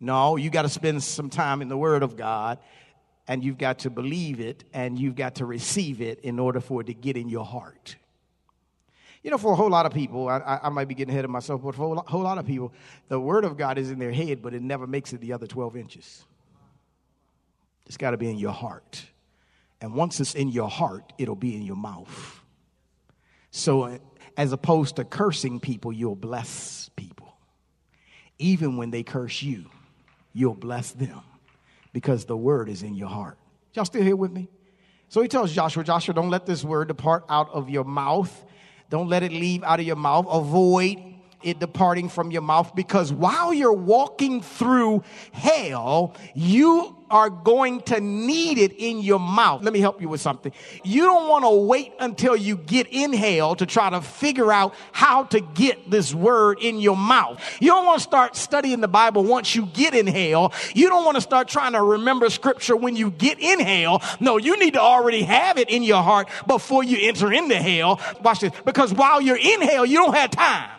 No, 0.00 0.36
you 0.36 0.48
got 0.48 0.62
to 0.62 0.68
spend 0.68 1.02
some 1.02 1.28
time 1.28 1.60
in 1.60 1.68
the 1.68 1.76
Word 1.76 2.02
of 2.02 2.16
God 2.16 2.58
and 3.26 3.42
you've 3.42 3.58
got 3.58 3.80
to 3.80 3.90
believe 3.90 4.40
it 4.40 4.64
and 4.72 4.98
you've 4.98 5.16
got 5.16 5.36
to 5.36 5.46
receive 5.46 6.00
it 6.00 6.20
in 6.20 6.38
order 6.38 6.60
for 6.60 6.82
it 6.82 6.84
to 6.84 6.94
get 6.94 7.16
in 7.16 7.28
your 7.28 7.44
heart. 7.44 7.96
You 9.22 9.30
know, 9.30 9.38
for 9.38 9.52
a 9.52 9.56
whole 9.56 9.70
lot 9.70 9.86
of 9.86 9.92
people, 9.92 10.28
I, 10.28 10.60
I 10.62 10.68
might 10.68 10.86
be 10.86 10.94
getting 10.94 11.12
ahead 11.12 11.24
of 11.24 11.30
myself, 11.30 11.62
but 11.62 11.74
for 11.74 11.96
a 11.96 12.00
whole 12.10 12.22
lot 12.22 12.38
of 12.38 12.46
people, 12.46 12.72
the 13.08 13.18
Word 13.18 13.44
of 13.44 13.56
God 13.56 13.76
is 13.76 13.90
in 13.90 13.98
their 13.98 14.12
head, 14.12 14.40
but 14.40 14.54
it 14.54 14.62
never 14.62 14.86
makes 14.86 15.12
it 15.12 15.20
the 15.20 15.32
other 15.32 15.48
12 15.48 15.76
inches. 15.76 16.24
It's 17.86 17.96
got 17.96 18.12
to 18.12 18.16
be 18.16 18.30
in 18.30 18.38
your 18.38 18.52
heart. 18.52 19.04
And 19.80 19.94
once 19.94 20.20
it's 20.20 20.34
in 20.34 20.48
your 20.48 20.68
heart, 20.68 21.12
it'll 21.18 21.36
be 21.36 21.54
in 21.54 21.62
your 21.62 21.76
mouth. 21.76 22.40
So, 23.50 23.98
as 24.36 24.52
opposed 24.52 24.96
to 24.96 25.04
cursing 25.04 25.60
people, 25.60 25.92
you'll 25.92 26.16
bless 26.16 26.90
people. 26.96 27.34
Even 28.38 28.76
when 28.76 28.90
they 28.90 29.02
curse 29.02 29.42
you, 29.42 29.66
you'll 30.32 30.54
bless 30.54 30.92
them 30.92 31.22
because 31.92 32.26
the 32.26 32.36
word 32.36 32.68
is 32.68 32.82
in 32.82 32.94
your 32.94 33.08
heart. 33.08 33.38
Y'all 33.72 33.86
still 33.86 34.02
here 34.02 34.16
with 34.16 34.30
me? 34.32 34.48
So 35.08 35.22
he 35.22 35.28
tells 35.28 35.52
Joshua, 35.52 35.84
Joshua, 35.84 36.14
don't 36.14 36.30
let 36.30 36.46
this 36.46 36.64
word 36.64 36.88
depart 36.88 37.24
out 37.28 37.48
of 37.50 37.70
your 37.70 37.84
mouth. 37.84 38.44
Don't 38.90 39.08
let 39.08 39.22
it 39.22 39.32
leave 39.32 39.62
out 39.62 39.80
of 39.80 39.86
your 39.86 39.96
mouth. 39.96 40.26
Avoid 40.28 40.98
it 41.42 41.58
departing 41.58 42.08
from 42.08 42.30
your 42.30 42.42
mouth 42.42 42.74
because 42.74 43.12
while 43.12 43.52
you're 43.52 43.72
walking 43.72 44.40
through 44.40 45.02
hell, 45.32 46.14
you 46.34 46.96
are 47.10 47.30
going 47.30 47.80
to 47.82 48.00
need 48.00 48.58
it 48.58 48.72
in 48.72 49.00
your 49.00 49.20
mouth. 49.20 49.62
Let 49.62 49.72
me 49.72 49.80
help 49.80 50.00
you 50.00 50.08
with 50.08 50.20
something. 50.20 50.52
You 50.82 51.02
don't 51.02 51.28
want 51.28 51.44
to 51.44 51.50
wait 51.50 51.92
until 52.00 52.34
you 52.34 52.56
get 52.56 52.88
in 52.90 53.12
hell 53.12 53.54
to 53.56 53.66
try 53.66 53.90
to 53.90 54.00
figure 54.00 54.52
out 54.52 54.74
how 54.92 55.24
to 55.24 55.40
get 55.40 55.90
this 55.90 56.12
word 56.12 56.58
in 56.60 56.80
your 56.80 56.96
mouth. 56.96 57.40
You 57.60 57.68
don't 57.68 57.86
want 57.86 57.98
to 57.98 58.02
start 58.02 58.34
studying 58.34 58.80
the 58.80 58.88
Bible 58.88 59.22
once 59.22 59.54
you 59.54 59.66
get 59.66 59.94
in 59.94 60.06
hell. 60.06 60.52
You 60.74 60.88
don't 60.88 61.04
want 61.04 61.16
to 61.16 61.20
start 61.20 61.48
trying 61.48 61.72
to 61.72 61.82
remember 61.82 62.28
scripture 62.30 62.76
when 62.76 62.96
you 62.96 63.10
get 63.10 63.38
in 63.38 63.60
hell. 63.60 64.02
No, 64.18 64.36
you 64.36 64.58
need 64.58 64.74
to 64.74 64.80
already 64.80 65.22
have 65.22 65.58
it 65.58 65.70
in 65.70 65.82
your 65.82 66.02
heart 66.02 66.28
before 66.46 66.82
you 66.82 67.08
enter 67.08 67.32
into 67.32 67.56
hell. 67.56 68.00
Watch 68.22 68.40
this. 68.40 68.52
Because 68.64 68.92
while 68.92 69.20
you're 69.20 69.38
in 69.38 69.62
hell, 69.62 69.86
you 69.86 69.98
don't 69.98 70.14
have 70.14 70.30
time. 70.30 70.75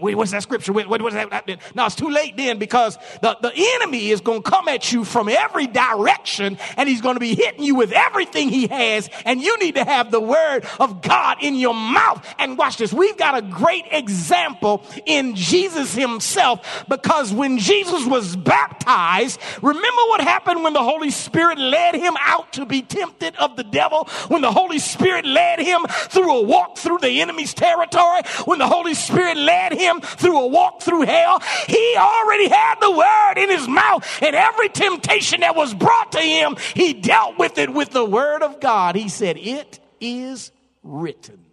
Wait, 0.00 0.14
what's 0.16 0.32
that 0.32 0.42
scripture? 0.42 0.70
What, 0.70 1.00
was 1.00 1.14
that? 1.14 1.46
No, 1.74 1.86
it's 1.86 1.94
too 1.94 2.10
late 2.10 2.36
then 2.36 2.58
because 2.58 2.98
the, 3.22 3.38
the 3.40 3.52
enemy 3.54 4.10
is 4.10 4.20
going 4.20 4.42
to 4.42 4.50
come 4.50 4.68
at 4.68 4.92
you 4.92 5.02
from 5.02 5.30
every 5.30 5.66
direction 5.66 6.58
and 6.76 6.86
he's 6.86 7.00
going 7.00 7.16
to 7.16 7.20
be 7.20 7.34
hitting 7.34 7.62
you 7.62 7.74
with 7.74 7.90
everything 7.90 8.50
he 8.50 8.66
has. 8.66 9.08
And 9.24 9.40
you 9.40 9.58
need 9.58 9.76
to 9.76 9.84
have 9.84 10.10
the 10.10 10.20
word 10.20 10.66
of 10.78 11.00
God 11.00 11.38
in 11.40 11.54
your 11.54 11.72
mouth. 11.72 12.22
And 12.38 12.58
watch 12.58 12.76
this. 12.76 12.92
We've 12.92 13.16
got 13.16 13.38
a 13.38 13.40
great 13.40 13.86
example 13.90 14.84
in 15.06 15.36
Jesus 15.36 15.94
himself 15.94 16.84
because 16.86 17.32
when 17.32 17.56
Jesus 17.56 18.04
was 18.04 18.36
baptized, 18.36 19.40
remember 19.62 20.02
what 20.08 20.20
happened 20.20 20.62
when 20.64 20.74
the 20.74 20.82
Holy 20.82 21.10
Spirit 21.10 21.58
led 21.58 21.94
him 21.94 22.14
out 22.20 22.52
to 22.54 22.66
be 22.66 22.82
tempted 22.82 23.36
of 23.36 23.56
the 23.56 23.64
devil? 23.64 24.04
When 24.28 24.42
the 24.42 24.52
Holy 24.52 24.80
Spirit 24.80 25.24
led 25.24 25.60
him 25.60 25.86
through 25.88 26.30
a 26.30 26.42
walk 26.42 26.76
through 26.76 26.98
the 26.98 27.22
enemy's 27.22 27.54
territory? 27.54 28.20
When 28.44 28.58
the 28.58 28.68
Holy 28.68 28.92
Spirit 28.92 29.38
led 29.38 29.61
led 29.62 29.78
him 29.78 30.00
through 30.00 30.38
a 30.38 30.46
walk 30.46 30.82
through 30.82 31.02
hell, 31.02 31.40
he 31.66 31.94
already 31.96 32.48
had 32.48 32.76
the 32.80 32.90
word 32.90 33.34
in 33.36 33.50
his 33.50 33.68
mouth. 33.68 34.06
And 34.22 34.34
every 34.34 34.68
temptation 34.68 35.40
that 35.40 35.56
was 35.56 35.74
brought 35.74 36.12
to 36.12 36.20
him, 36.20 36.56
he 36.74 36.92
dealt 36.94 37.38
with 37.38 37.58
it 37.58 37.72
with 37.72 37.90
the 37.90 38.04
word 38.04 38.42
of 38.42 38.60
God. 38.60 38.96
He 38.96 39.08
said, 39.08 39.36
It 39.36 39.80
is 40.00 40.50
written. 40.82 41.44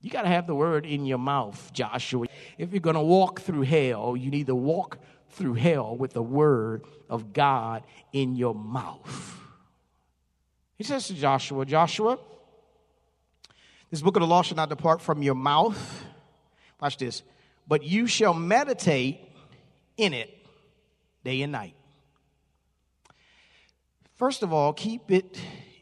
You 0.00 0.10
got 0.10 0.22
to 0.22 0.28
have 0.28 0.46
the 0.46 0.54
word 0.54 0.86
in 0.86 1.04
your 1.04 1.18
mouth, 1.18 1.72
Joshua. 1.72 2.26
If 2.58 2.72
you're 2.72 2.80
going 2.80 2.94
to 2.94 3.02
walk 3.02 3.40
through 3.40 3.62
hell, 3.62 4.16
you 4.16 4.30
need 4.30 4.46
to 4.46 4.54
walk 4.54 4.98
through 5.30 5.54
hell 5.54 5.96
with 5.96 6.12
the 6.12 6.22
word 6.22 6.84
of 7.10 7.32
God 7.32 7.82
in 8.12 8.36
your 8.36 8.54
mouth. 8.54 9.40
He 10.78 10.84
says 10.84 11.08
to 11.08 11.14
Joshua, 11.14 11.64
Joshua, 11.66 12.18
this 13.90 14.00
book 14.00 14.16
of 14.16 14.20
the 14.20 14.26
law 14.26 14.42
shall 14.42 14.56
not 14.56 14.68
depart 14.68 15.00
from 15.00 15.22
your 15.22 15.34
mouth, 15.34 16.05
Watch 16.80 16.98
this. 16.98 17.22
But 17.66 17.82
you 17.82 18.06
shall 18.06 18.34
meditate 18.34 19.20
in 19.96 20.12
it 20.12 20.32
day 21.24 21.42
and 21.42 21.52
night. 21.52 21.74
First 24.14 24.42
of 24.42 24.52
all, 24.52 24.72
keep 24.72 25.10
it 25.10 25.38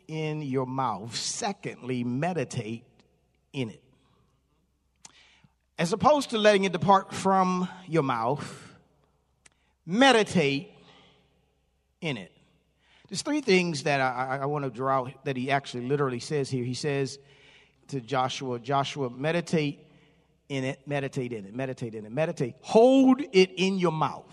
in 0.09 0.43
your 0.43 0.67
mouth. 0.67 1.15
Secondly, 1.15 2.03
meditate 2.05 2.85
in 3.53 3.71
it. 3.71 3.83
As 5.79 5.93
opposed 5.93 6.31
to 6.31 6.39
letting 6.39 6.65
it 6.65 6.73
depart 6.73 7.13
from 7.13 7.69
your 7.87 8.03
mouth, 8.03 8.75
meditate 9.87 10.71
in 12.01 12.17
it. 12.17 12.33
There's 13.09 13.23
three 13.23 13.41
things 13.41 13.83
that 13.83 14.01
I, 14.01 14.39
I 14.43 14.47
want 14.47 14.65
to 14.65 14.71
draw 14.71 15.09
that 15.25 15.37
he 15.37 15.51
actually 15.51 15.87
literally 15.87 16.21
says 16.21 16.49
here. 16.49 16.65
He 16.65 16.75
says 16.75 17.19
to 17.89 18.01
Joshua, 18.01 18.59
Joshua, 18.59 19.11
meditate 19.11 19.87
in 20.49 20.65
it, 20.65 20.81
meditate 20.87 21.33
in 21.33 21.47
it, 21.47 21.55
meditate 21.55 21.95
in 21.95 22.05
it, 22.05 22.13
meditate. 22.13 22.55
Hold 22.61 23.21
it 23.33 23.51
in 23.57 23.79
your 23.79 23.93
mouth, 23.93 24.25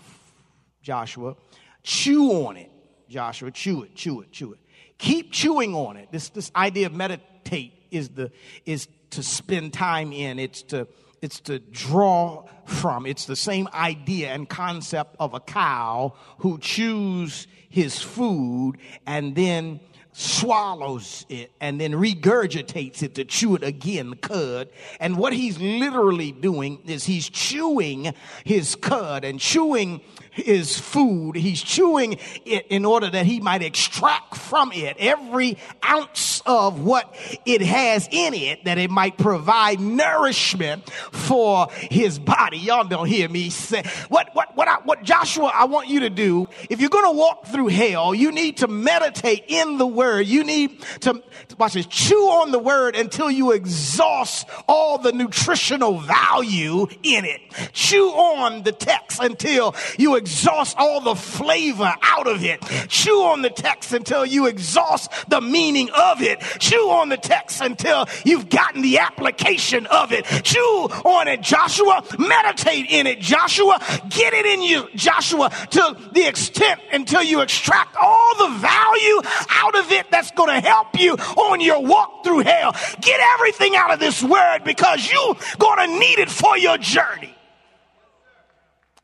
Joshua. 0.82 1.36
Chew 1.82 2.46
on 2.46 2.56
it, 2.56 2.70
Joshua. 3.08 3.50
Chew 3.50 3.84
it, 3.84 3.94
chew 3.94 4.20
it, 4.20 4.30
chew 4.30 4.52
it. 4.52 4.58
Keep 4.98 5.32
chewing 5.32 5.74
on 5.74 5.96
it. 5.96 6.08
This 6.12 6.28
this 6.30 6.50
idea 6.54 6.86
of 6.86 6.94
meditate 6.94 7.72
is 7.90 8.10
the 8.10 8.30
is 8.66 8.88
to 9.10 9.22
spend 9.22 9.72
time 9.72 10.12
in. 10.12 10.38
It's 10.38 10.62
to 10.64 10.86
it's 11.22 11.40
to 11.40 11.58
draw 11.60 12.44
from. 12.66 13.06
It's 13.06 13.26
the 13.26 13.36
same 13.36 13.68
idea 13.72 14.30
and 14.32 14.48
concept 14.48 15.16
of 15.20 15.34
a 15.34 15.40
cow 15.40 16.14
who 16.38 16.58
chews 16.58 17.46
his 17.68 18.00
food 18.02 18.74
and 19.06 19.34
then 19.34 19.80
swallows 20.12 21.24
it 21.28 21.50
and 21.60 21.80
then 21.80 21.92
regurgitates 21.92 23.02
it 23.02 23.14
to 23.14 23.24
chew 23.24 23.56
it 23.56 23.62
again, 23.62 24.14
cud. 24.14 24.68
And 25.00 25.16
what 25.16 25.32
he's 25.32 25.58
literally 25.58 26.32
doing 26.32 26.80
is 26.86 27.04
he's 27.04 27.28
chewing 27.28 28.14
his 28.44 28.76
cud 28.76 29.24
and 29.24 29.40
chewing 29.40 30.02
his 30.32 30.78
food. 30.78 31.36
He's 31.36 31.62
chewing 31.62 32.18
it 32.44 32.66
in 32.68 32.84
order 32.84 33.10
that 33.10 33.26
he 33.26 33.40
might 33.40 33.62
extract 33.62 34.36
from 34.36 34.72
it 34.72 34.96
every 34.98 35.58
ounce 35.86 36.42
of 36.46 36.82
what 36.82 37.14
it 37.44 37.60
has 37.60 38.08
in 38.10 38.34
it 38.34 38.64
that 38.64 38.78
it 38.78 38.90
might 38.90 39.16
provide 39.16 39.80
nourishment 39.80 40.90
for 40.90 41.68
his 41.72 42.18
body. 42.18 42.58
Y'all 42.58 42.84
don't 42.84 43.06
hear 43.06 43.28
me 43.28 43.50
say 43.50 43.82
what, 44.08 44.30
what, 44.34 44.56
what, 44.56 44.68
I, 44.68 44.76
what 44.84 45.02
Joshua, 45.02 45.50
I 45.54 45.64
want 45.64 45.88
you 45.88 46.00
to 46.00 46.10
do. 46.10 46.48
If 46.70 46.80
you're 46.80 46.90
going 46.90 47.04
to 47.04 47.16
walk 47.16 47.46
through 47.46 47.68
hell, 47.68 48.14
you 48.14 48.32
need 48.32 48.58
to 48.58 48.68
meditate 48.68 49.44
in 49.48 49.78
the 49.78 49.86
word. 50.02 50.26
You 50.26 50.42
need 50.42 50.82
to, 51.02 51.22
watch 51.58 51.74
this, 51.74 51.86
chew 51.86 52.16
on 52.16 52.50
the 52.50 52.58
word 52.58 52.96
until 52.96 53.30
you 53.30 53.52
exhaust 53.52 54.48
all 54.66 54.98
the 54.98 55.12
nutritional 55.12 56.00
value 56.00 56.88
in 57.04 57.24
it. 57.24 57.40
Chew 57.72 58.08
on 58.08 58.64
the 58.64 58.72
text 58.72 59.20
until 59.20 59.76
you 59.98 60.16
exhaust 60.16 60.76
all 60.76 61.00
the 61.00 61.14
flavor 61.14 61.94
out 62.02 62.26
of 62.26 62.44
it. 62.44 62.60
Chew 62.88 63.22
on 63.22 63.42
the 63.42 63.50
text 63.50 63.92
until 63.92 64.26
you 64.26 64.46
exhaust 64.46 65.10
the 65.28 65.40
meaning 65.40 65.88
of 65.90 66.20
it. 66.20 66.40
Chew 66.58 66.90
on 66.90 67.08
the 67.08 67.16
text 67.16 67.60
until 67.60 68.06
you've 68.24 68.48
gotten 68.48 68.82
the 68.82 68.98
application 68.98 69.86
of 69.86 70.10
it. 70.10 70.24
Chew 70.42 70.88
on 71.04 71.28
it, 71.28 71.42
Joshua. 71.42 72.02
Meditate 72.18 72.90
in 72.90 73.06
it, 73.06 73.20
Joshua. 73.20 73.78
Get 74.10 74.34
it 74.34 74.46
in 74.46 74.62
you, 74.62 74.88
Joshua, 74.96 75.50
to 75.70 75.96
the 76.12 76.26
extent 76.26 76.80
until 76.92 77.22
you 77.22 77.40
extract 77.40 77.94
all 77.96 78.36
the 78.38 78.58
value 78.58 79.20
out 79.50 79.78
of 79.78 79.91
it 79.92 80.10
that's 80.10 80.30
going 80.32 80.48
to 80.48 80.66
help 80.66 80.98
you 80.98 81.14
on 81.14 81.60
your 81.60 81.82
walk 81.82 82.24
through 82.24 82.40
hell. 82.40 82.74
Get 83.00 83.20
everything 83.34 83.76
out 83.76 83.92
of 83.92 84.00
this 84.00 84.22
word 84.22 84.60
because 84.64 85.10
you're 85.10 85.36
going 85.58 85.88
to 85.88 85.98
need 85.98 86.18
it 86.18 86.30
for 86.30 86.58
your 86.58 86.78
journey. 86.78 87.36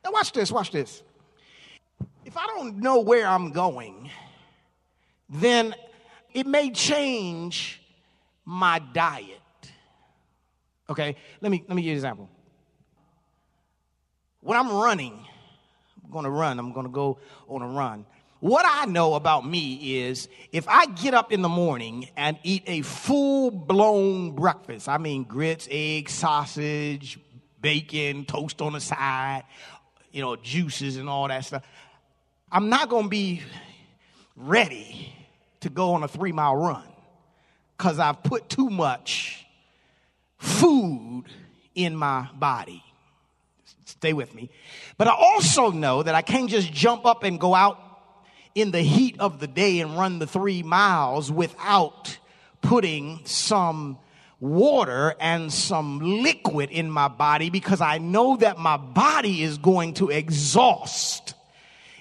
Now, 0.05 0.13
watch 0.13 0.33
this, 0.33 0.51
watch 0.51 0.71
this. 0.71 1.03
If 2.25 2.37
I 2.37 2.47
don't 2.47 2.79
know 2.79 3.01
where 3.01 3.27
I'm 3.27 3.53
going, 3.53 4.11
then 5.29 5.75
it 6.33 6.47
may 6.47 6.71
change 6.71 7.83
my 8.45 8.79
diet. 8.79 9.41
Okay, 10.91 11.17
let 11.41 11.51
me 11.51 11.63
let 11.69 11.77
me 11.77 11.83
give 11.83 11.89
you 11.89 11.93
an 11.93 11.97
example. 11.97 12.31
When 14.41 14.59
I'm 14.59 14.73
running, 14.73 15.27
I'm 16.05 16.11
gonna 16.11 16.31
run, 16.31 16.59
I'm 16.59 16.73
gonna 16.73 16.89
go 16.89 17.19
on 17.49 17.61
a 17.61 17.67
run. 17.67 18.07
What 18.41 18.65
I 18.69 18.85
know 18.87 19.15
about 19.15 19.49
me 19.49 19.99
is 20.01 20.29
if 20.53 20.69
I 20.69 20.87
get 20.87 21.13
up 21.13 21.33
in 21.33 21.43
the 21.43 21.49
morning 21.49 22.09
and 22.17 22.39
eat 22.45 22.63
a 22.67 22.83
full 22.83 23.51
blown 23.51 24.33
breakfast, 24.33 24.89
I 24.89 24.99
mean 24.99 25.25
grits, 25.25 25.67
eggs, 25.71 26.13
sausage, 26.13 27.19
bacon, 27.61 28.25
toast 28.25 28.63
on 28.63 28.75
the 28.75 28.81
side, 28.81 29.43
you 30.13 30.23
know, 30.23 30.37
juices 30.37 30.97
and 30.97 31.09
all 31.09 31.27
that 31.27 31.45
stuff. 31.45 31.65
I'm 32.51 32.69
not 32.69 32.89
going 32.89 33.05
to 33.05 33.11
be 33.11 33.43
ready 34.37 35.13
to 35.61 35.69
go 35.69 35.95
on 35.95 36.05
a 36.05 36.09
three 36.09 36.33
mile 36.33 36.55
run 36.55 36.87
because 37.77 37.99
I've 37.99 38.23
put 38.23 38.49
too 38.49 38.71
much 38.71 39.45
food 40.39 41.25
in 41.75 41.97
my 41.97 42.29
body. 42.35 42.85
Stay 43.85 44.13
with 44.13 44.33
me. 44.33 44.51
But 44.97 45.09
I 45.09 45.13
also 45.13 45.73
know 45.73 46.05
that 46.05 46.15
I 46.15 46.23
can't 46.23 46.49
just 46.49 46.73
jump 46.73 47.05
up 47.05 47.25
and 47.25 47.41
go 47.41 47.53
out 47.53 47.88
in 48.61 48.71
the 48.71 48.83
heat 48.83 49.17
of 49.19 49.41
the 49.41 49.47
day 49.47 49.81
and 49.81 49.97
run 49.97 50.19
the 50.19 50.27
three 50.27 50.63
miles 50.63 51.31
without 51.31 52.19
putting 52.61 53.21
some 53.25 53.99
water 54.41 55.15
and 55.21 55.53
some 55.53 55.99
liquid 56.23 56.71
in 56.71 56.91
my 56.91 57.09
body 57.09 57.51
because 57.51 57.81
I 57.81 57.99
know 57.99 58.37
that 58.37 58.59
my 58.59 58.77
body 58.77 59.43
is 59.43 59.59
going 59.59 59.95
to 59.95 60.11
exhaust 60.11 61.35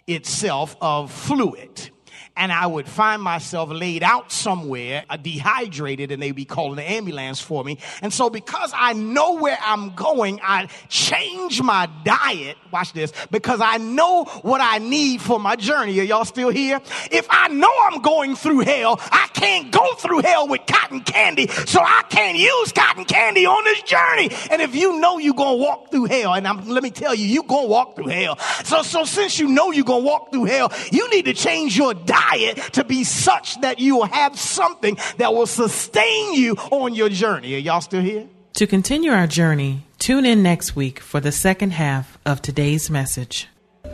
itself 0.06 0.76
of 0.80 1.12
fluid 1.12 1.90
and 2.38 2.52
I 2.52 2.68
would 2.68 2.88
find 2.88 3.22
myself 3.22 3.70
laid 3.72 4.04
out 4.04 4.32
somewhere, 4.32 5.04
uh, 5.10 5.18
dehydrated, 5.18 6.12
and 6.12 6.22
they'd 6.22 6.32
be 6.32 6.46
calling 6.46 6.76
the 6.76 6.90
ambulance 6.90 7.42
for 7.42 7.64
me. 7.64 7.80
And 8.02 8.14
so, 8.14 8.30
because 8.30 8.72
I 8.76 8.94
know 8.94 9.34
where 9.38 9.58
I'm 9.60 9.96
going, 9.96 10.40
I 10.44 10.68
change 10.88 11.62
my 11.62 11.90
diet. 12.06 12.58
Watch 12.72 12.94
this, 12.94 13.12
because 13.32 13.60
I 13.60 13.78
know 13.78 14.26
what 14.44 14.62
I 14.62 14.78
need 14.78 15.22
for 15.22 15.40
my 15.40 15.56
journey. 15.56 16.00
Are 16.00 16.04
y'all 16.04 16.26
still 16.26 16.50
here? 16.50 16.80
If 17.12 17.26
I 17.30 17.48
know 17.48 17.74
I'm 17.86 18.02
going 18.02 18.36
through 18.36 18.60
hell, 18.60 19.00
I 19.12 19.28
can't 19.34 19.72
go 19.72 19.96
through 19.96 20.20
hell 20.20 20.48
with 20.48 20.62
cotton 20.68 21.02
candy, 21.02 21.48
so 21.48 21.82
I 21.82 22.04
can't 22.10 22.38
use 22.38 22.72
cotton 22.72 23.06
candy 23.06 23.48
on 23.48 23.64
this 23.64 23.82
journey. 23.82 24.30
And 24.52 24.62
if 24.62 24.76
you 24.76 25.00
know 25.00 25.18
you're 25.18 25.34
gonna 25.34 25.58
walk 25.58 25.90
through 25.90 26.06
hell, 26.06 26.36
and 26.36 26.48
I'm, 26.48 26.68
let 26.68 26.84
me 26.84 26.92
tell 26.92 27.16
you, 27.16 27.26
you're 27.26 27.44
gonna 27.44 27.68
walk 27.68 27.96
through 27.96 28.08
hell. 28.08 28.38
So, 28.64 28.84
so 28.84 29.06
since 29.06 29.40
you 29.40 29.48
know 29.48 29.72
you're 29.72 29.86
gonna 29.86 30.06
walk 30.06 30.32
through 30.32 30.46
hell, 30.46 30.72
you 30.92 31.10
need 31.10 31.26
to 31.26 31.34
change 31.34 31.76
your 31.76 31.96
diet 31.96 32.27
diet 32.30 32.58
to 32.74 32.84
be 32.84 33.04
such 33.04 33.60
that 33.62 33.80
you 33.80 33.96
will 33.98 34.06
have 34.06 34.38
something 34.38 34.98
that 35.18 35.34
will 35.34 35.48
sustain 35.48 36.34
you 36.34 36.54
on 36.72 36.94
your 36.94 37.10
journey. 37.10 37.56
Are 37.56 37.60
y'all 37.60 37.82
still 37.82 38.02
here? 38.02 38.28
To 38.54 38.68
continue 38.68 39.12
our 39.12 39.28
journey, 39.28 39.84
tune 40.00 40.26
in 40.26 40.42
next 40.42 40.76
week 40.76 41.00
for 41.00 41.20
the 41.20 41.32
second 41.32 41.72
half 41.72 42.18
of 42.26 42.42
today's 42.42 42.90
message. 42.90 43.48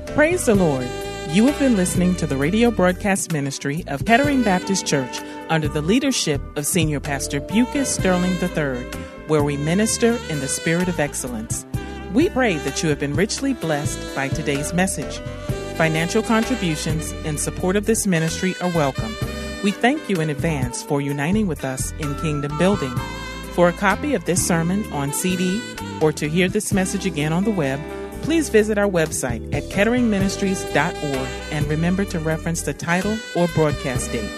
Praise 0.08 0.46
the 0.46 0.56
Lord. 0.56 0.88
You 1.30 1.48
have 1.48 1.58
been 1.58 1.76
listening 1.76 2.16
to 2.18 2.28
the 2.28 2.38
radio 2.38 2.70
broadcast 2.70 3.34
ministry 3.34 3.84
of 3.88 4.06
Kettering 4.06 4.44
Baptist 4.44 4.86
Church 4.86 5.20
under 5.50 5.68
the 5.68 5.82
leadership 5.82 6.42
of 6.56 6.66
Senior 6.66 7.00
Pastor 7.00 7.40
Bucus 7.40 7.94
Sterling 7.94 8.34
III, 8.34 8.86
where 9.28 9.44
we 9.44 9.58
minister 9.58 10.20
in 10.30 10.40
the 10.40 10.48
spirit 10.48 10.88
of 10.88 11.00
excellence. 11.00 11.66
We 12.14 12.30
pray 12.30 12.58
that 12.58 12.84
you 12.84 12.90
have 12.90 13.00
been 13.00 13.16
richly 13.16 13.54
blessed 13.54 14.16
by 14.16 14.28
today's 14.30 14.74
message. 14.74 15.20
Financial 15.76 16.22
contributions 16.22 17.12
in 17.26 17.38
support 17.38 17.76
of 17.76 17.88
this 17.88 18.06
ministry 18.06 18.54
are 18.62 18.70
welcome. 18.70 19.16
We 19.64 19.72
thank 19.72 20.08
you 20.08 20.22
in 20.22 20.30
advance 20.30 20.84
for 20.84 21.02
uniting 21.02 21.48
with 21.48 21.66
us 21.66 21.94
in 21.94 22.14
kingdom 22.16 22.56
building. 22.60 22.96
For 23.54 23.70
a 23.70 23.74
copy 23.74 24.14
of 24.14 24.26
this 24.26 24.46
sermon 24.46 24.86
on 24.94 25.14
CD 25.14 25.62
or 26.00 26.12
to 26.14 26.30
hear 26.30 26.48
this 26.48 26.74
message 26.74 27.08
again 27.08 27.34
on 27.34 27.44
the 27.44 27.52
web, 27.52 27.80
please 28.22 28.50
visit 28.50 28.78
our 28.78 28.88
website 28.88 29.52
at 29.52 29.64
ketteringministries.org 29.64 31.28
and 31.52 31.68
remember 31.68 32.06
to 32.06 32.20
reference 32.20 32.62
the 32.62 32.74
title 32.74 33.18
or 33.36 33.48
broadcast 33.50 34.12
date. 34.12 34.30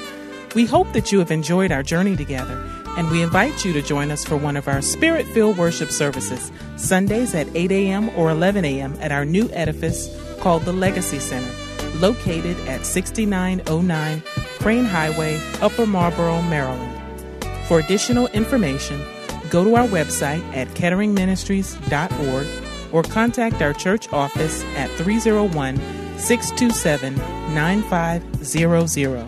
We 0.56 0.66
hope 0.66 0.94
that 0.94 1.12
you 1.12 1.20
have 1.20 1.32
enjoyed 1.32 1.72
our 1.74 1.84
journey 1.84 2.16
together, 2.16 2.64
and 2.98 3.12
we 3.12 3.22
invite 3.22 3.66
you 3.66 3.74
to 3.74 3.82
join 3.82 4.10
us 4.10 4.24
for 4.24 4.38
one 4.38 4.56
of 4.56 4.70
our 4.70 4.82
spirit 4.82 5.28
filled 5.28 5.58
worship 5.58 5.92
services, 5.92 6.50
Sundays 6.78 7.36
at 7.36 7.54
8 7.54 7.72
a.m. 7.74 8.10
or 8.16 8.30
11 8.30 8.64
a.m. 8.64 8.98
at 9.02 9.12
our 9.12 9.26
new 9.26 9.50
edifice 9.52 10.08
called 10.46 10.62
the 10.62 10.72
Legacy 10.72 11.18
Center, 11.18 11.52
located 11.96 12.56
at 12.68 12.86
6909 12.86 14.22
Crain 14.60 14.86
Highway, 14.86 15.42
Upper 15.60 15.88
Marlboro, 15.88 16.40
Maryland. 16.44 17.02
For 17.68 17.80
additional 17.80 18.28
information, 18.28 19.02
go 19.50 19.64
to 19.64 19.76
our 19.76 19.88
website 19.88 20.44
at 20.56 20.68
ketteringministries.org 20.76 22.48
or 22.94 23.02
contact 23.12 23.64
our 23.64 23.74
church 23.74 24.14
office 24.14 24.64
at 24.76 24.92
301 24.92 25.78
627 26.20 27.16
9500. 27.56 29.28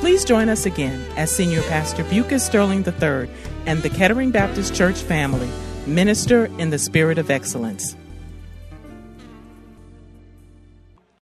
Please 0.00 0.24
join 0.24 0.48
us 0.48 0.64
again 0.64 1.04
as 1.18 1.30
Senior 1.30 1.60
Pastor 1.64 2.04
Bucus 2.04 2.42
Sterling 2.42 2.86
III 2.86 3.28
and 3.66 3.82
the 3.82 3.90
Kettering 3.90 4.30
Baptist 4.30 4.74
Church 4.74 4.96
family 4.96 5.50
minister 5.86 6.46
in 6.58 6.70
the 6.70 6.78
spirit 6.78 7.18
of 7.18 7.30
excellence. 7.30 7.96